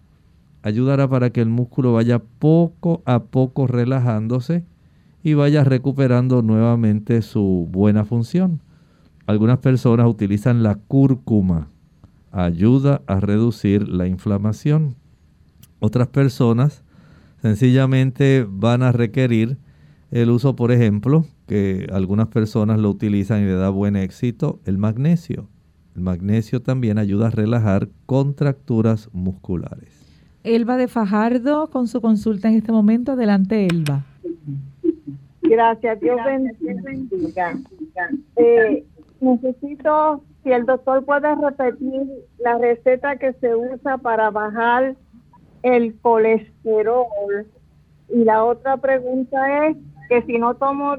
[0.61, 4.63] ayudará para que el músculo vaya poco a poco relajándose
[5.23, 8.61] y vaya recuperando nuevamente su buena función.
[9.25, 11.69] Algunas personas utilizan la cúrcuma,
[12.31, 14.95] ayuda a reducir la inflamación.
[15.79, 16.83] Otras personas
[17.41, 19.57] sencillamente van a requerir
[20.11, 24.77] el uso, por ejemplo, que algunas personas lo utilizan y le da buen éxito, el
[24.77, 25.47] magnesio.
[25.95, 29.99] El magnesio también ayuda a relajar contracturas musculares.
[30.43, 33.11] Elba de Fajardo con su consulta en este momento.
[33.13, 34.05] Adelante, Elba.
[35.41, 36.17] Gracias, Dios
[36.83, 37.57] bendiga.
[38.35, 38.85] Eh,
[39.19, 42.07] necesito, si el doctor puede repetir
[42.39, 44.95] la receta que se usa para bajar
[45.61, 47.05] el colesterol.
[48.09, 49.77] Y la otra pregunta es
[50.09, 50.95] que si no tomo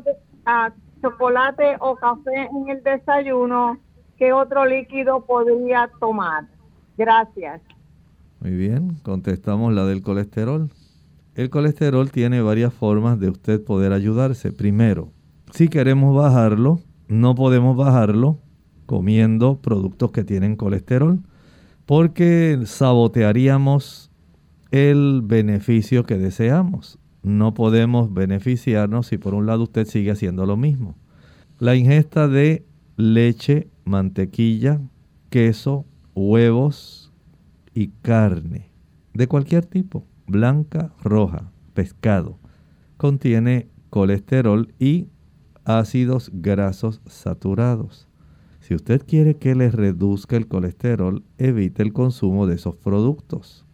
[1.03, 3.79] chocolate o café en el desayuno,
[4.19, 6.45] ¿qué otro líquido podría tomar?
[6.97, 7.61] Gracias.
[8.41, 10.71] Muy bien, contestamos la del colesterol.
[11.35, 14.53] El colesterol tiene varias formas de usted poder ayudarse.
[14.53, 15.09] Primero,
[15.51, 16.79] si queremos bajarlo,
[17.09, 18.39] no podemos bajarlo
[18.91, 21.21] comiendo productos que tienen colesterol,
[21.87, 24.11] porque sabotearíamos
[24.73, 26.99] el beneficio que deseamos.
[27.23, 30.97] No podemos beneficiarnos si por un lado usted sigue haciendo lo mismo.
[31.61, 32.67] La ingesta de
[32.97, 34.81] leche mantequilla,
[35.29, 35.87] queso,
[36.17, 37.13] huevos
[37.73, 38.73] y carne
[39.15, 42.41] de cualquier tipo, blanca, roja, pescado.
[42.97, 45.07] Contiene colesterol y
[45.65, 48.10] ácidos grasos saturados.
[48.71, 53.67] Si usted quiere que le reduzca el colesterol, evite el consumo de esos productos.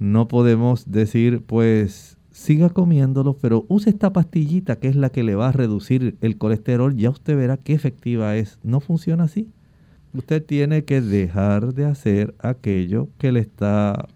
[0.00, 5.36] No podemos decir, pues, siga comiéndolo, pero use esta pastillita que es la que le
[5.36, 8.58] va a reducir el colesterol, ya usted verá qué efectiva es.
[8.64, 9.52] No funciona así.
[10.12, 14.08] Usted tiene que dejar de hacer aquello que le está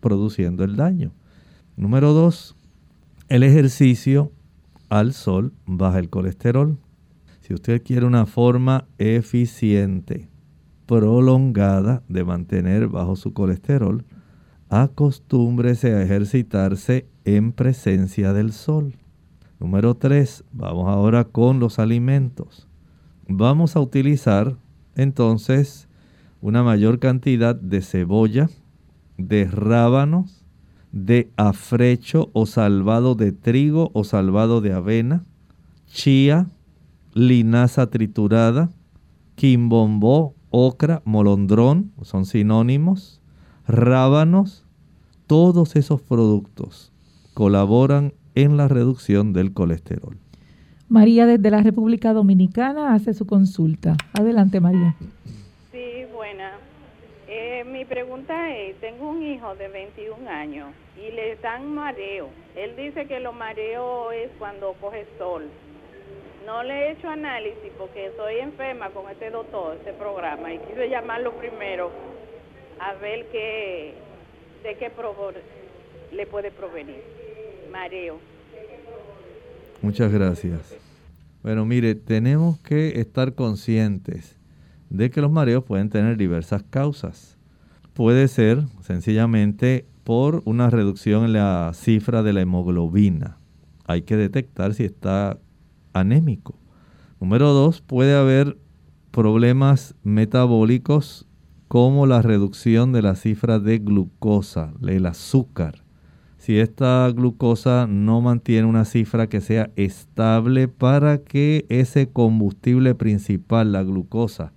[0.00, 1.12] produciendo el daño.
[1.76, 2.56] Número dos,
[3.28, 4.32] el ejercicio
[4.88, 6.78] al sol baja el colesterol.
[7.48, 10.28] Si usted quiere una forma eficiente,
[10.84, 14.04] prolongada de mantener bajo su colesterol,
[14.68, 18.96] acostúmbrese a ejercitarse en presencia del sol.
[19.60, 20.44] Número 3.
[20.52, 22.68] Vamos ahora con los alimentos.
[23.26, 24.58] Vamos a utilizar
[24.94, 25.88] entonces
[26.42, 28.50] una mayor cantidad de cebolla,
[29.16, 30.44] de rábanos,
[30.92, 35.24] de afrecho o salvado de trigo o salvado de avena,
[35.86, 36.50] chía,
[37.18, 38.68] linaza triturada,
[39.34, 43.20] quimbombó, ocra, molondrón, son sinónimos,
[43.66, 44.64] rábanos,
[45.26, 46.92] todos esos productos
[47.34, 50.16] colaboran en la reducción del colesterol.
[50.88, 53.96] María desde la República Dominicana hace su consulta.
[54.12, 54.94] Adelante, María.
[55.72, 56.52] Sí, buena.
[57.26, 62.28] Eh, mi pregunta es, tengo un hijo de 21 años y le dan mareo.
[62.56, 65.42] Él dice que lo mareo es cuando coge sol.
[66.48, 70.88] No le he hecho análisis porque estoy enferma con este doctor, este programa, y quise
[70.88, 71.90] llamarlo primero
[72.80, 73.92] a ver qué,
[74.62, 74.90] de qué
[76.16, 77.02] le puede provenir.
[77.70, 78.18] Mareo.
[79.82, 80.74] Muchas gracias.
[81.42, 84.38] Bueno, mire, tenemos que estar conscientes
[84.88, 87.36] de que los mareos pueden tener diversas causas.
[87.92, 93.36] Puede ser sencillamente por una reducción en la cifra de la hemoglobina.
[93.84, 95.36] Hay que detectar si está
[95.92, 96.54] anémico.
[97.20, 98.56] Número dos, puede haber
[99.10, 101.26] problemas metabólicos
[101.66, 105.84] como la reducción de la cifra de glucosa, el azúcar.
[106.38, 113.72] Si esta glucosa no mantiene una cifra que sea estable para que ese combustible principal,
[113.72, 114.52] la glucosa,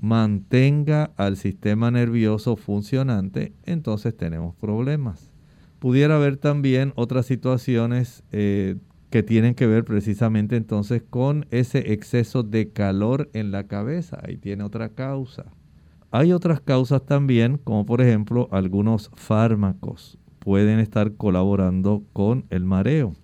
[0.00, 5.30] mantenga al sistema nervioso funcionante, entonces tenemos problemas.
[5.78, 8.76] Pudiera haber también otras situaciones eh,
[9.14, 14.18] que tienen que ver precisamente entonces con ese exceso de calor en la cabeza.
[14.24, 15.44] Ahí tiene otra causa.
[16.10, 23.14] Hay otras causas también, como por ejemplo algunos fármacos pueden estar colaborando con el mareo.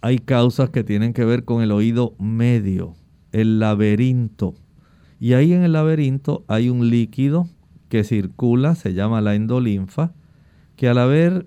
[0.00, 2.96] Hay causas que tienen que ver con el oído medio,
[3.30, 4.56] el laberinto.
[5.20, 7.46] Y ahí en el laberinto hay un líquido
[7.88, 10.14] que circula, se llama la endolinfa,
[10.74, 11.46] que al haber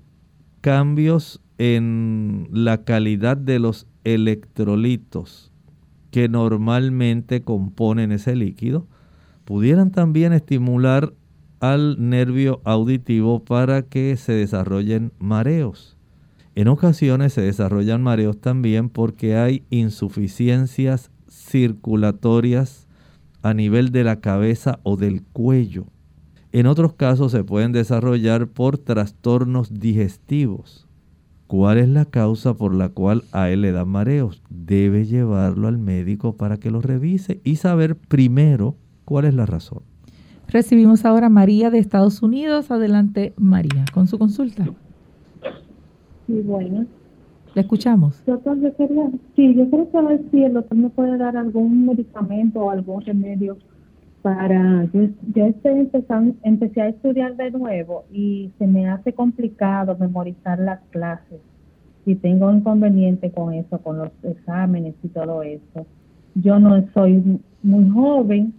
[0.61, 5.51] cambios en la calidad de los electrolitos
[6.11, 8.87] que normalmente componen ese líquido,
[9.45, 11.13] pudieran también estimular
[11.59, 15.97] al nervio auditivo para que se desarrollen mareos.
[16.55, 22.87] En ocasiones se desarrollan mareos también porque hay insuficiencias circulatorias
[23.41, 25.85] a nivel de la cabeza o del cuello.
[26.51, 30.86] En otros casos se pueden desarrollar por trastornos digestivos.
[31.47, 34.43] ¿Cuál es la causa por la cual a él le dan mareos?
[34.49, 38.75] Debe llevarlo al médico para que lo revise y saber primero
[39.07, 39.83] ¿Cuál es la razón?
[40.49, 42.71] Recibimos ahora a María de Estados Unidos.
[42.71, 44.65] Adelante, María, con su consulta.
[46.25, 46.85] Sí, bueno.
[47.55, 48.21] Le escuchamos.
[48.25, 52.59] Doctor, yo quería, sí, yo quiero saber si el doctor me puede dar algún medicamento
[52.59, 53.57] o algún remedio
[54.21, 54.85] para...
[54.93, 60.59] Yo, yo estoy empezando, empecé a estudiar de nuevo y se me hace complicado memorizar
[60.59, 61.39] las clases.
[62.05, 65.85] Y tengo inconveniente con eso, con los exámenes y todo eso.
[66.35, 68.53] Yo no soy muy joven,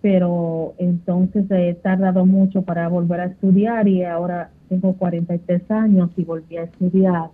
[0.00, 6.24] pero entonces he tardado mucho para volver a estudiar y ahora tengo 43 años y
[6.24, 7.30] volví a estudiar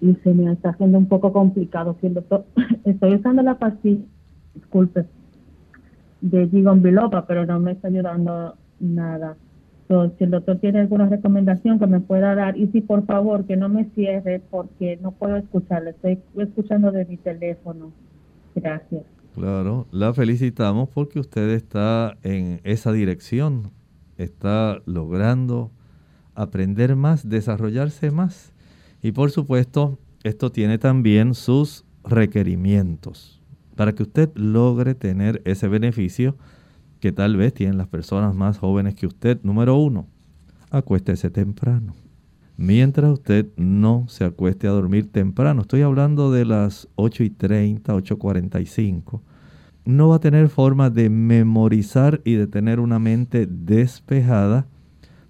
[0.00, 1.96] y se me está haciendo un poco complicado.
[2.00, 2.08] Si
[2.84, 4.02] estoy usando la pastilla,
[4.54, 5.06] disculpe,
[6.22, 9.36] de Gigon Biloba, pero no me está ayudando nada.
[9.88, 13.56] si el doctor tiene alguna recomendación que me pueda dar, y si por favor que
[13.56, 17.92] no me cierre porque no puedo escucharle, estoy escuchando de mi teléfono.
[18.54, 19.02] Gracias.
[19.34, 23.70] Claro, la felicitamos porque usted está en esa dirección,
[24.16, 25.70] está logrando
[26.34, 28.52] aprender más, desarrollarse más.
[29.02, 33.41] Y por supuesto, esto tiene también sus requerimientos
[33.82, 36.36] para que usted logre tener ese beneficio
[37.00, 39.40] que tal vez tienen las personas más jóvenes que usted.
[39.42, 40.06] Número uno,
[40.70, 41.92] acuéstese temprano
[42.56, 45.62] mientras usted no se acueste a dormir temprano.
[45.62, 49.20] Estoy hablando de las 8 y 30, 8.45.
[49.84, 54.68] no va a tener forma de memorizar y de tener una mente despejada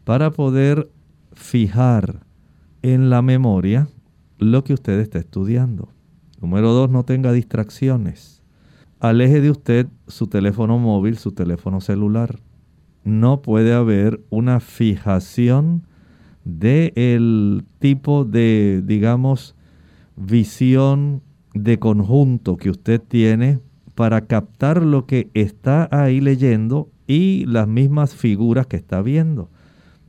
[0.05, 0.91] para poder
[1.33, 2.27] fijar
[2.83, 3.89] en la memoria
[4.37, 5.89] lo que usted está estudiando.
[6.43, 8.42] Número dos, no tenga distracciones.
[9.03, 12.39] Aleje de usted su teléfono móvil, su teléfono celular.
[13.03, 15.89] No puede haber una fijación
[16.45, 19.57] del el tipo de, digamos,
[20.15, 21.21] visión
[21.53, 23.59] de conjunto que usted tiene
[23.97, 29.51] para captar lo que está ahí leyendo y las mismas figuras que está viendo.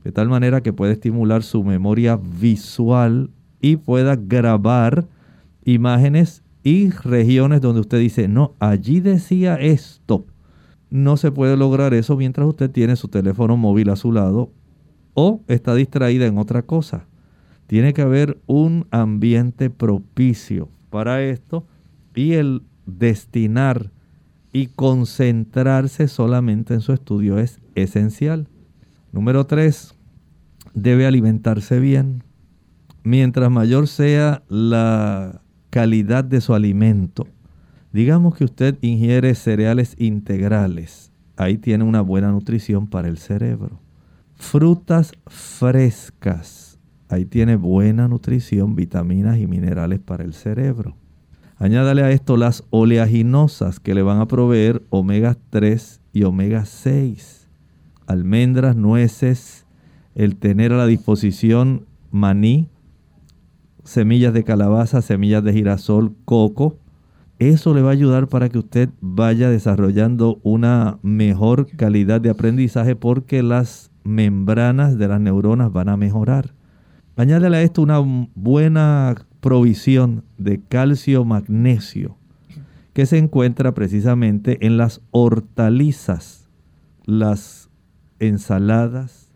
[0.04, 5.08] De tal manera que puede estimular su memoria visual y pueda grabar
[5.64, 10.26] imágenes y regiones donde usted dice, no, allí decía esto.
[10.88, 14.50] No se puede lograr eso mientras usted tiene su teléfono móvil a su lado
[15.12, 17.06] o está distraída en otra cosa.
[17.66, 21.66] Tiene que haber un ambiente propicio para esto
[22.14, 23.90] y el destinar
[24.52, 28.48] y concentrarse solamente en su estudio es esencial.
[29.12, 29.94] Número tres,
[30.72, 32.22] debe alimentarse bien.
[33.02, 35.43] Mientras mayor sea la
[35.74, 37.26] calidad de su alimento,
[37.92, 43.80] digamos que usted ingiere cereales integrales, ahí tiene una buena nutrición para el cerebro.
[44.36, 50.96] Frutas frescas, ahí tiene buena nutrición, vitaminas y minerales para el cerebro
[51.56, 57.48] Añádale a esto las oleaginosas que le van a proveer omega 3 y omega 6.
[58.06, 59.64] Almendras, nueces,
[60.14, 62.68] el tener a la disposición maní,
[63.84, 66.78] semillas de calabaza, semillas de girasol, coco.
[67.38, 72.96] Eso le va a ayudar para que usted vaya desarrollando una mejor calidad de aprendizaje
[72.96, 76.54] porque las membranas de las neuronas van a mejorar.
[77.16, 78.00] Añádale a esto una
[78.34, 82.16] buena provisión de calcio magnesio
[82.92, 86.48] que se encuentra precisamente en las hortalizas,
[87.04, 87.68] las
[88.20, 89.32] ensaladas,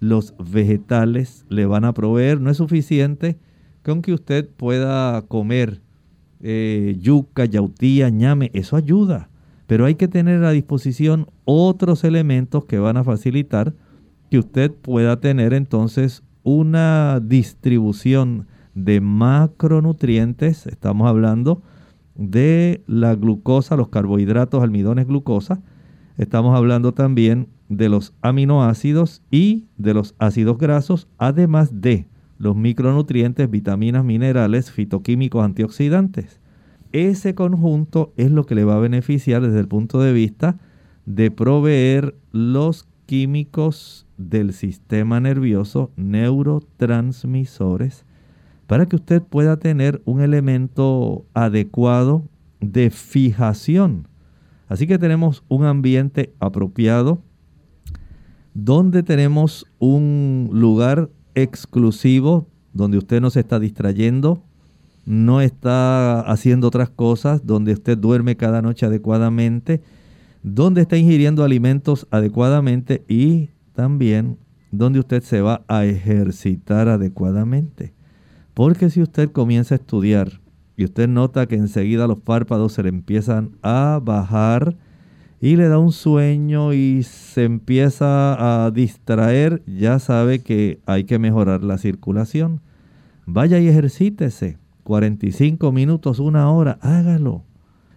[0.00, 2.40] los vegetales le van a proveer.
[2.40, 3.38] No es suficiente
[3.86, 5.80] con que usted pueda comer
[6.40, 9.28] eh, yuca, yautía, ñame, eso ayuda.
[9.68, 13.74] Pero hay que tener a disposición otros elementos que van a facilitar
[14.28, 21.62] que usted pueda tener entonces una distribución de macronutrientes, estamos hablando
[22.16, 25.60] de la glucosa, los carbohidratos, almidones, glucosa,
[26.18, 32.08] estamos hablando también de los aminoácidos y de los ácidos grasos, además de
[32.38, 36.40] los micronutrientes, vitaminas, minerales, fitoquímicos, antioxidantes.
[36.92, 40.58] Ese conjunto es lo que le va a beneficiar desde el punto de vista
[41.04, 48.04] de proveer los químicos del sistema nervioso, neurotransmisores,
[48.66, 52.24] para que usted pueda tener un elemento adecuado
[52.60, 54.08] de fijación.
[54.68, 57.22] Así que tenemos un ambiente apropiado
[58.54, 64.42] donde tenemos un lugar exclusivo donde usted no se está distrayendo,
[65.06, 69.80] no está haciendo otras cosas, donde usted duerme cada noche adecuadamente,
[70.42, 74.36] donde está ingiriendo alimentos adecuadamente y también
[74.72, 77.94] donde usted se va a ejercitar adecuadamente.
[78.52, 80.40] Porque si usted comienza a estudiar
[80.76, 84.76] y usted nota que enseguida los párpados se le empiezan a bajar
[85.40, 91.18] y le da un sueño y se empieza a distraer, ya sabe que hay que
[91.18, 92.60] mejorar la circulación.
[93.26, 94.58] Vaya y ejercítese.
[94.84, 97.44] 45 minutos, una hora, hágalo.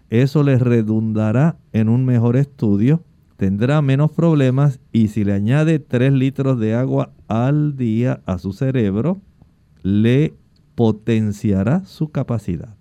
[0.09, 3.03] Eso le redundará en un mejor estudio,
[3.37, 8.53] tendrá menos problemas y si le añade 3 litros de agua al día a su
[8.53, 9.21] cerebro,
[9.83, 10.33] le
[10.73, 12.78] potenciará su capacidad.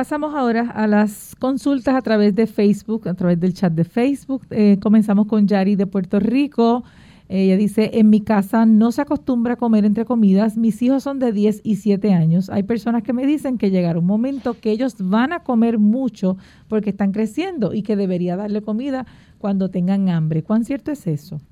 [0.00, 4.46] Pasamos ahora a las consultas a través de Facebook, a través del chat de Facebook.
[4.48, 6.84] Eh, comenzamos con Yari de Puerto Rico.
[7.28, 10.56] Ella dice, en mi casa no se acostumbra a comer entre comidas.
[10.56, 12.48] Mis hijos son de 10 y 7 años.
[12.48, 16.38] Hay personas que me dicen que llegará un momento que ellos van a comer mucho
[16.66, 19.04] porque están creciendo y que debería darle comida
[19.36, 20.42] cuando tengan hambre.
[20.42, 21.42] ¿Cuán cierto es eso?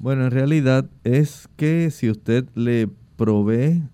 [0.00, 3.84] Bueno, en realidad es que si usted le provee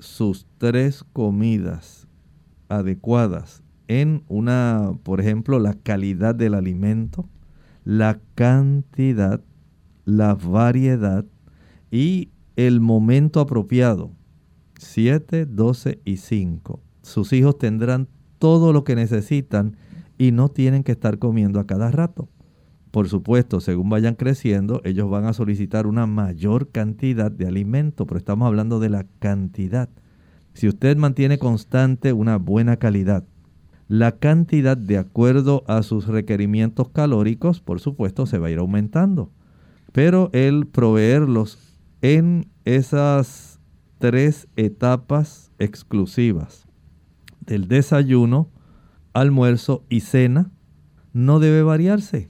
[0.00, 2.05] sus tres comidas
[2.68, 7.28] adecuadas en una, por ejemplo, la calidad del alimento,
[7.84, 9.40] la cantidad,
[10.04, 11.24] la variedad
[11.90, 14.10] y el momento apropiado,
[14.78, 16.80] 7, 12 y 5.
[17.02, 18.08] Sus hijos tendrán
[18.38, 19.76] todo lo que necesitan
[20.18, 22.28] y no tienen que estar comiendo a cada rato.
[22.90, 28.18] Por supuesto, según vayan creciendo, ellos van a solicitar una mayor cantidad de alimento, pero
[28.18, 29.90] estamos hablando de la cantidad.
[30.56, 33.24] Si usted mantiene constante una buena calidad
[33.88, 39.30] la cantidad de acuerdo a sus requerimientos calóricos, por supuesto, se va a ir aumentando.
[39.92, 43.60] Pero el proveerlos en esas
[43.98, 46.66] tres etapas exclusivas
[47.40, 48.50] del desayuno,
[49.12, 50.50] almuerzo y cena
[51.12, 52.28] no debe variarse.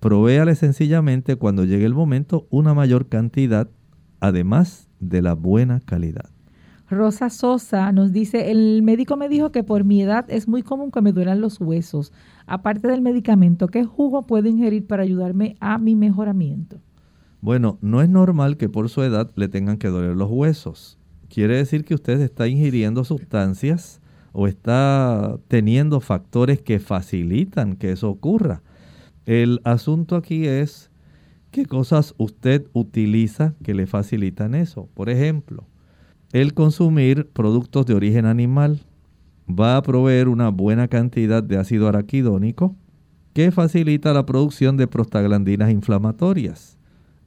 [0.00, 3.70] Provéale sencillamente cuando llegue el momento una mayor cantidad,
[4.18, 6.30] además de la buena calidad.
[6.90, 10.90] Rosa Sosa nos dice, el médico me dijo que por mi edad es muy común
[10.90, 12.12] que me duelan los huesos.
[12.46, 16.78] Aparte del medicamento, ¿qué jugo puedo ingerir para ayudarme a mi mejoramiento?
[17.42, 20.98] Bueno, no es normal que por su edad le tengan que doler los huesos.
[21.28, 24.00] Quiere decir que usted está ingiriendo sustancias
[24.32, 28.62] o está teniendo factores que facilitan que eso ocurra.
[29.26, 30.90] El asunto aquí es
[31.50, 34.88] qué cosas usted utiliza que le facilitan eso.
[34.94, 35.66] Por ejemplo,
[36.32, 38.80] el consumir productos de origen animal
[39.48, 42.76] va a proveer una buena cantidad de ácido araquidónico
[43.32, 46.76] que facilita la producción de prostaglandinas inflamatorias.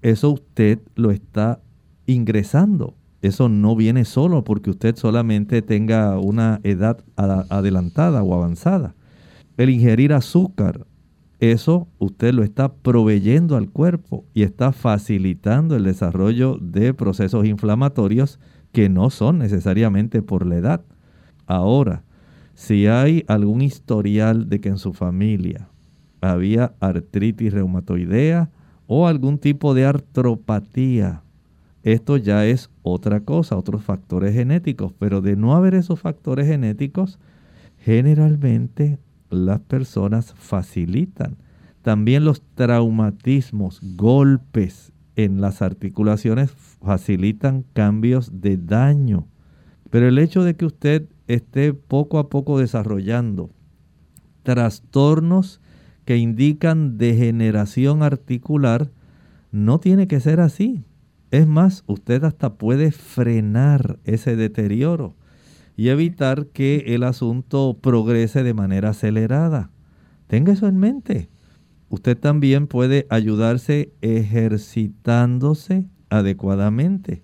[0.01, 1.61] Eso usted lo está
[2.05, 2.95] ingresando.
[3.21, 8.95] Eso no viene solo porque usted solamente tenga una edad adelantada o avanzada.
[9.57, 10.87] El ingerir azúcar,
[11.39, 18.39] eso usted lo está proveyendo al cuerpo y está facilitando el desarrollo de procesos inflamatorios
[18.71, 20.81] que no son necesariamente por la edad.
[21.45, 22.03] Ahora,
[22.53, 25.69] si hay algún historial de que en su familia
[26.21, 28.49] había artritis reumatoidea
[28.87, 31.23] o algún tipo de artropatía,
[31.83, 37.17] esto ya es otra cosa, otros factores genéticos, pero de no haber esos factores genéticos,
[37.79, 38.99] generalmente
[39.29, 41.37] las personas facilitan.
[41.81, 49.27] También los traumatismos, golpes en las articulaciones facilitan cambios de daño.
[49.89, 53.51] Pero el hecho de que usted esté poco a poco desarrollando
[54.43, 55.61] trastornos
[56.05, 58.91] que indican degeneración articular,
[59.51, 60.83] no tiene que ser así.
[61.29, 65.15] Es más, usted hasta puede frenar ese deterioro
[65.77, 69.71] y evitar que el asunto progrese de manera acelerada.
[70.27, 71.29] Tenga eso en mente.
[71.91, 77.21] Usted también puede ayudarse ejercitándose adecuadamente.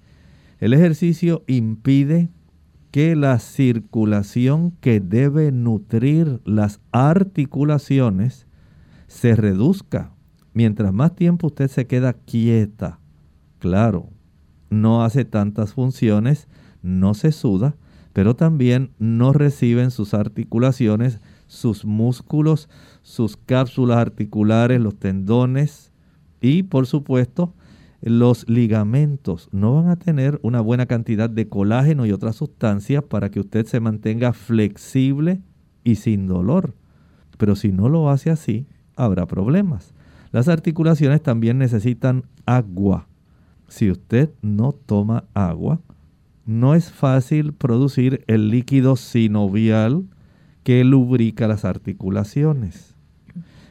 [0.60, 2.30] El ejercicio impide
[2.92, 8.46] que la circulación que debe nutrir las articulaciones
[9.08, 10.12] se reduzca.
[10.54, 13.00] Mientras más tiempo usted se queda quieta,
[13.60, 14.10] claro,
[14.70, 16.50] no hace tantas funciones,
[16.82, 17.78] no se suda,
[18.12, 22.70] pero también no reciben sus articulaciones, sus músculos,
[23.02, 25.92] sus cápsulas articulares, los tendones
[26.42, 27.54] y por supuesto
[28.02, 33.30] los ligamentos no van a tener una buena cantidad de colágeno y otras sustancias para
[33.32, 35.42] que usted se mantenga flexible
[35.84, 36.76] y sin dolor.
[37.38, 39.94] Pero si no lo hace así, habrá problemas.
[40.32, 43.08] Las articulaciones también necesitan agua.
[43.68, 45.80] Si usted no toma agua,
[46.46, 50.06] no es fácil producir el líquido sinovial
[50.68, 52.94] que lubrica las articulaciones.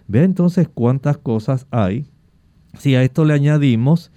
[0.08, 2.06] Ve entonces cuántas cosas hay.
[2.78, 4.10] Si a esto le añadimos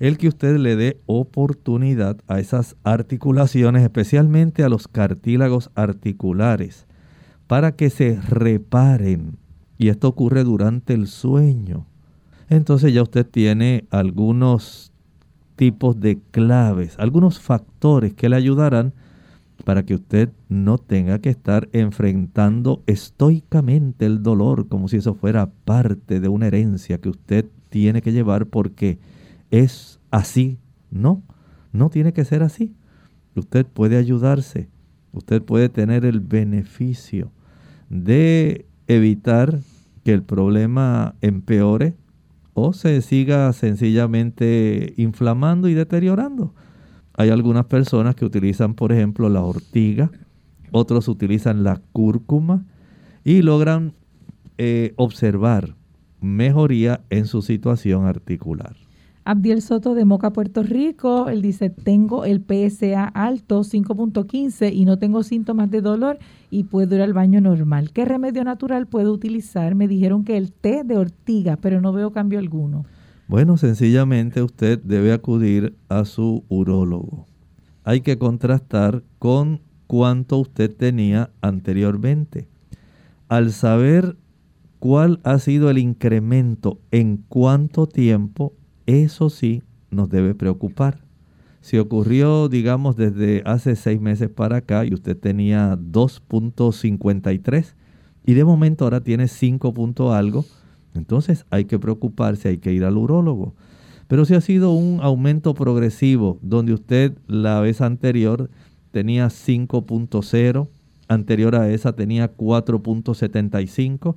[0.00, 6.86] el que usted le dé oportunidad a esas articulaciones, especialmente a los cartílagos articulares,
[7.48, 9.36] para que se reparen.
[9.76, 11.84] Y esto ocurre durante el sueño.
[12.48, 14.90] Entonces ya usted tiene algunos
[15.56, 18.94] tipos de claves, algunos factores que le ayudarán
[19.62, 25.50] para que usted no tenga que estar enfrentando estoicamente el dolor como si eso fuera
[25.64, 28.98] parte de una herencia que usted tiene que llevar porque
[29.50, 30.58] es así.
[30.90, 31.22] No,
[31.72, 32.74] no tiene que ser así.
[33.34, 34.68] Usted puede ayudarse,
[35.12, 37.32] usted puede tener el beneficio
[37.88, 39.60] de evitar
[40.04, 41.94] que el problema empeore
[42.54, 46.54] o se siga sencillamente inflamando y deteriorando.
[47.14, 50.10] Hay algunas personas que utilizan, por ejemplo, la ortiga,
[50.70, 52.64] otros utilizan la cúrcuma
[53.24, 53.92] y logran
[54.58, 55.74] eh, observar
[56.20, 58.76] mejoría en su situación articular.
[59.24, 64.98] Abdiel Soto de Moca, Puerto Rico, él dice, tengo el PSA alto 5.15 y no
[64.98, 66.18] tengo síntomas de dolor
[66.50, 67.92] y puedo ir al baño normal.
[67.92, 69.76] ¿Qué remedio natural puedo utilizar?
[69.76, 72.84] Me dijeron que el té de ortiga, pero no veo cambio alguno.
[73.32, 77.26] Bueno, sencillamente usted debe acudir a su urólogo.
[77.82, 82.46] Hay que contrastar con cuánto usted tenía anteriormente.
[83.30, 84.18] Al saber
[84.80, 88.52] cuál ha sido el incremento en cuánto tiempo
[88.84, 90.98] eso sí nos debe preocupar.
[91.62, 97.72] Si ocurrió, digamos, desde hace seis meses para acá y usted tenía 2.53
[98.26, 99.72] y de momento ahora tiene 5.
[100.12, 100.44] algo,
[100.94, 103.54] entonces hay que preocuparse, hay que ir al urólogo.
[104.08, 108.50] Pero si ha sido un aumento progresivo, donde usted la vez anterior
[108.90, 110.68] tenía 5.0,
[111.08, 114.16] anterior a esa tenía 4.75,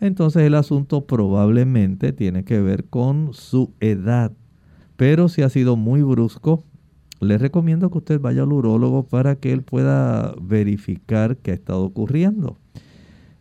[0.00, 4.32] entonces el asunto probablemente tiene que ver con su edad.
[4.96, 6.64] Pero si ha sido muy brusco,
[7.20, 11.84] le recomiendo que usted vaya al urólogo para que él pueda verificar qué ha estado
[11.84, 12.56] ocurriendo.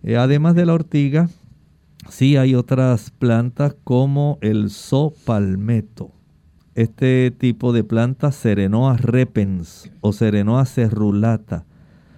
[0.04, 1.30] Eh, además de la ortiga,
[2.10, 6.12] sí hay otras plantas como el sopalmeto.
[6.74, 11.66] Este tipo de plantas, Serenoa repens o Serenoa cerulata,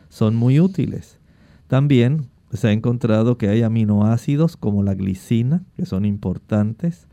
[0.09, 1.19] son muy útiles.
[1.67, 7.07] También se ha encontrado que hay aminoácidos como la glicina, que son importantes.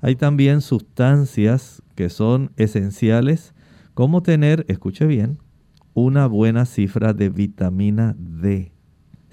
[0.00, 3.54] Hay también sustancias que son esenciales
[3.94, 5.38] ¿Cómo tener, escuche bien,
[5.92, 8.71] una buena cifra de vitamina D?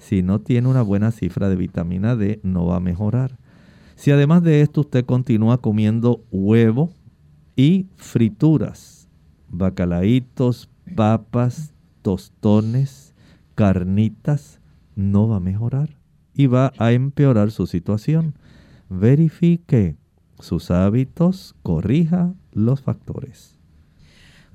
[0.00, 3.38] Si no tiene una buena cifra de vitamina D, no va a mejorar.
[3.96, 6.90] Si además de esto usted continúa comiendo huevo
[7.54, 9.08] y frituras,
[9.50, 13.14] bacalaitos, papas, tostones,
[13.54, 14.58] carnitas,
[14.96, 15.90] no va a mejorar
[16.34, 18.34] y va a empeorar su situación.
[18.88, 19.96] Verifique
[20.38, 23.59] sus hábitos, corrija los factores.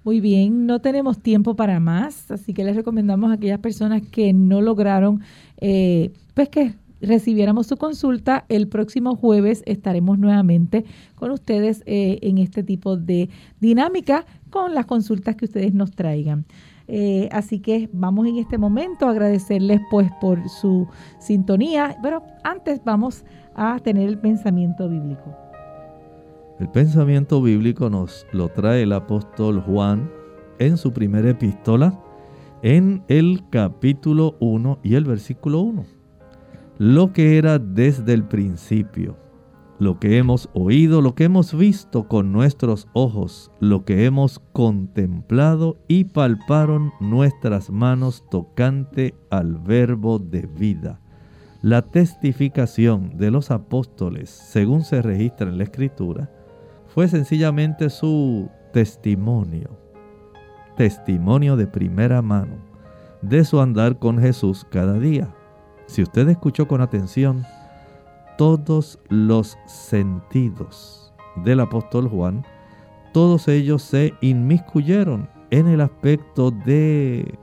[0.05, 4.33] Muy bien, no tenemos tiempo para más, así que les recomendamos a aquellas personas que
[4.33, 5.21] no lograron,
[5.57, 8.45] eh, pues que recibiéramos su consulta.
[8.47, 10.85] El próximo jueves estaremos nuevamente
[11.15, 13.29] con ustedes eh, en este tipo de
[13.59, 16.45] dinámica con las consultas que ustedes nos traigan.
[16.87, 20.87] Eh, así que vamos en este momento a agradecerles pues por su
[21.17, 23.25] sintonía, pero antes vamos
[23.55, 25.44] a tener el pensamiento bíblico.
[26.57, 30.09] El pensamiento bíblico nos lo trae el apóstol Juan
[30.57, 31.99] en su primera epístola,
[32.61, 35.85] en el capítulo 1 y el versículo 1.
[36.77, 39.17] Lo que era desde el principio,
[39.79, 45.75] lo que hemos oído, lo que hemos visto con nuestros ojos, lo que hemos contemplado
[45.89, 51.01] y palparon nuestras manos tocante al verbo de vida.
[51.61, 56.29] La testificación de los apóstoles, según se registra en la escritura,
[56.95, 59.77] fue sencillamente su testimonio,
[60.77, 62.55] testimonio de primera mano
[63.21, 65.27] de su andar con Jesús cada día.
[65.87, 67.45] Si usted escuchó con atención,
[68.37, 72.45] todos los sentidos del apóstol Juan,
[73.11, 77.37] todos ellos se inmiscuyeron en el aspecto de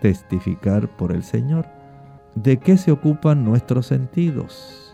[0.00, 1.66] testificar por el Señor.
[2.34, 4.85] ¿De qué se ocupan nuestros sentidos?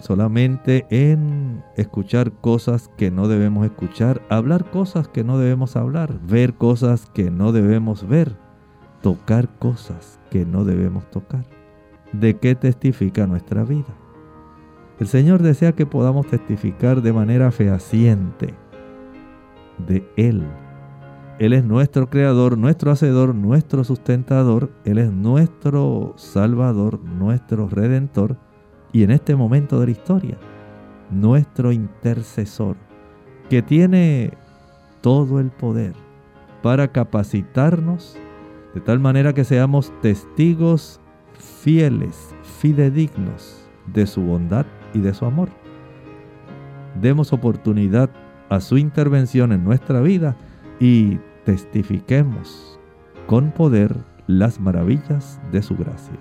[0.00, 6.54] Solamente en escuchar cosas que no debemos escuchar, hablar cosas que no debemos hablar, ver
[6.54, 8.36] cosas que no debemos ver,
[9.02, 11.44] tocar cosas que no debemos tocar.
[12.12, 13.94] ¿De qué testifica nuestra vida?
[14.98, 18.54] El Señor desea que podamos testificar de manera fehaciente
[19.86, 20.44] de Él.
[21.38, 24.70] Él es nuestro creador, nuestro hacedor, nuestro sustentador.
[24.84, 28.36] Él es nuestro salvador, nuestro redentor
[28.92, 30.38] y en este momento de la historia,
[31.10, 32.76] nuestro intercesor,
[33.48, 34.32] que tiene
[35.00, 35.94] todo el poder
[36.62, 38.16] para capacitarnos
[38.74, 41.00] de tal manera que seamos testigos
[41.62, 45.48] fieles, fidedignos de su bondad y de su amor.
[47.00, 48.10] Demos oportunidad
[48.48, 50.36] a su intervención en nuestra vida
[50.78, 52.78] y testifiquemos
[53.26, 56.14] con poder las maravillas de su gracia.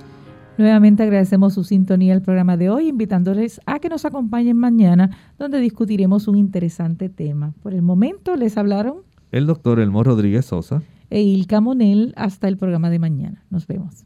[0.60, 5.58] Nuevamente agradecemos su sintonía al programa de hoy, invitándoles a que nos acompañen mañana, donde
[5.62, 7.54] discutiremos un interesante tema.
[7.64, 12.58] Por el momento les hablaron el doctor Elmo Rodríguez Sosa e Ilka Monel hasta el
[12.58, 13.46] programa de mañana.
[13.50, 14.04] Nos vemos.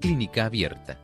[0.00, 1.03] Clínica Abierta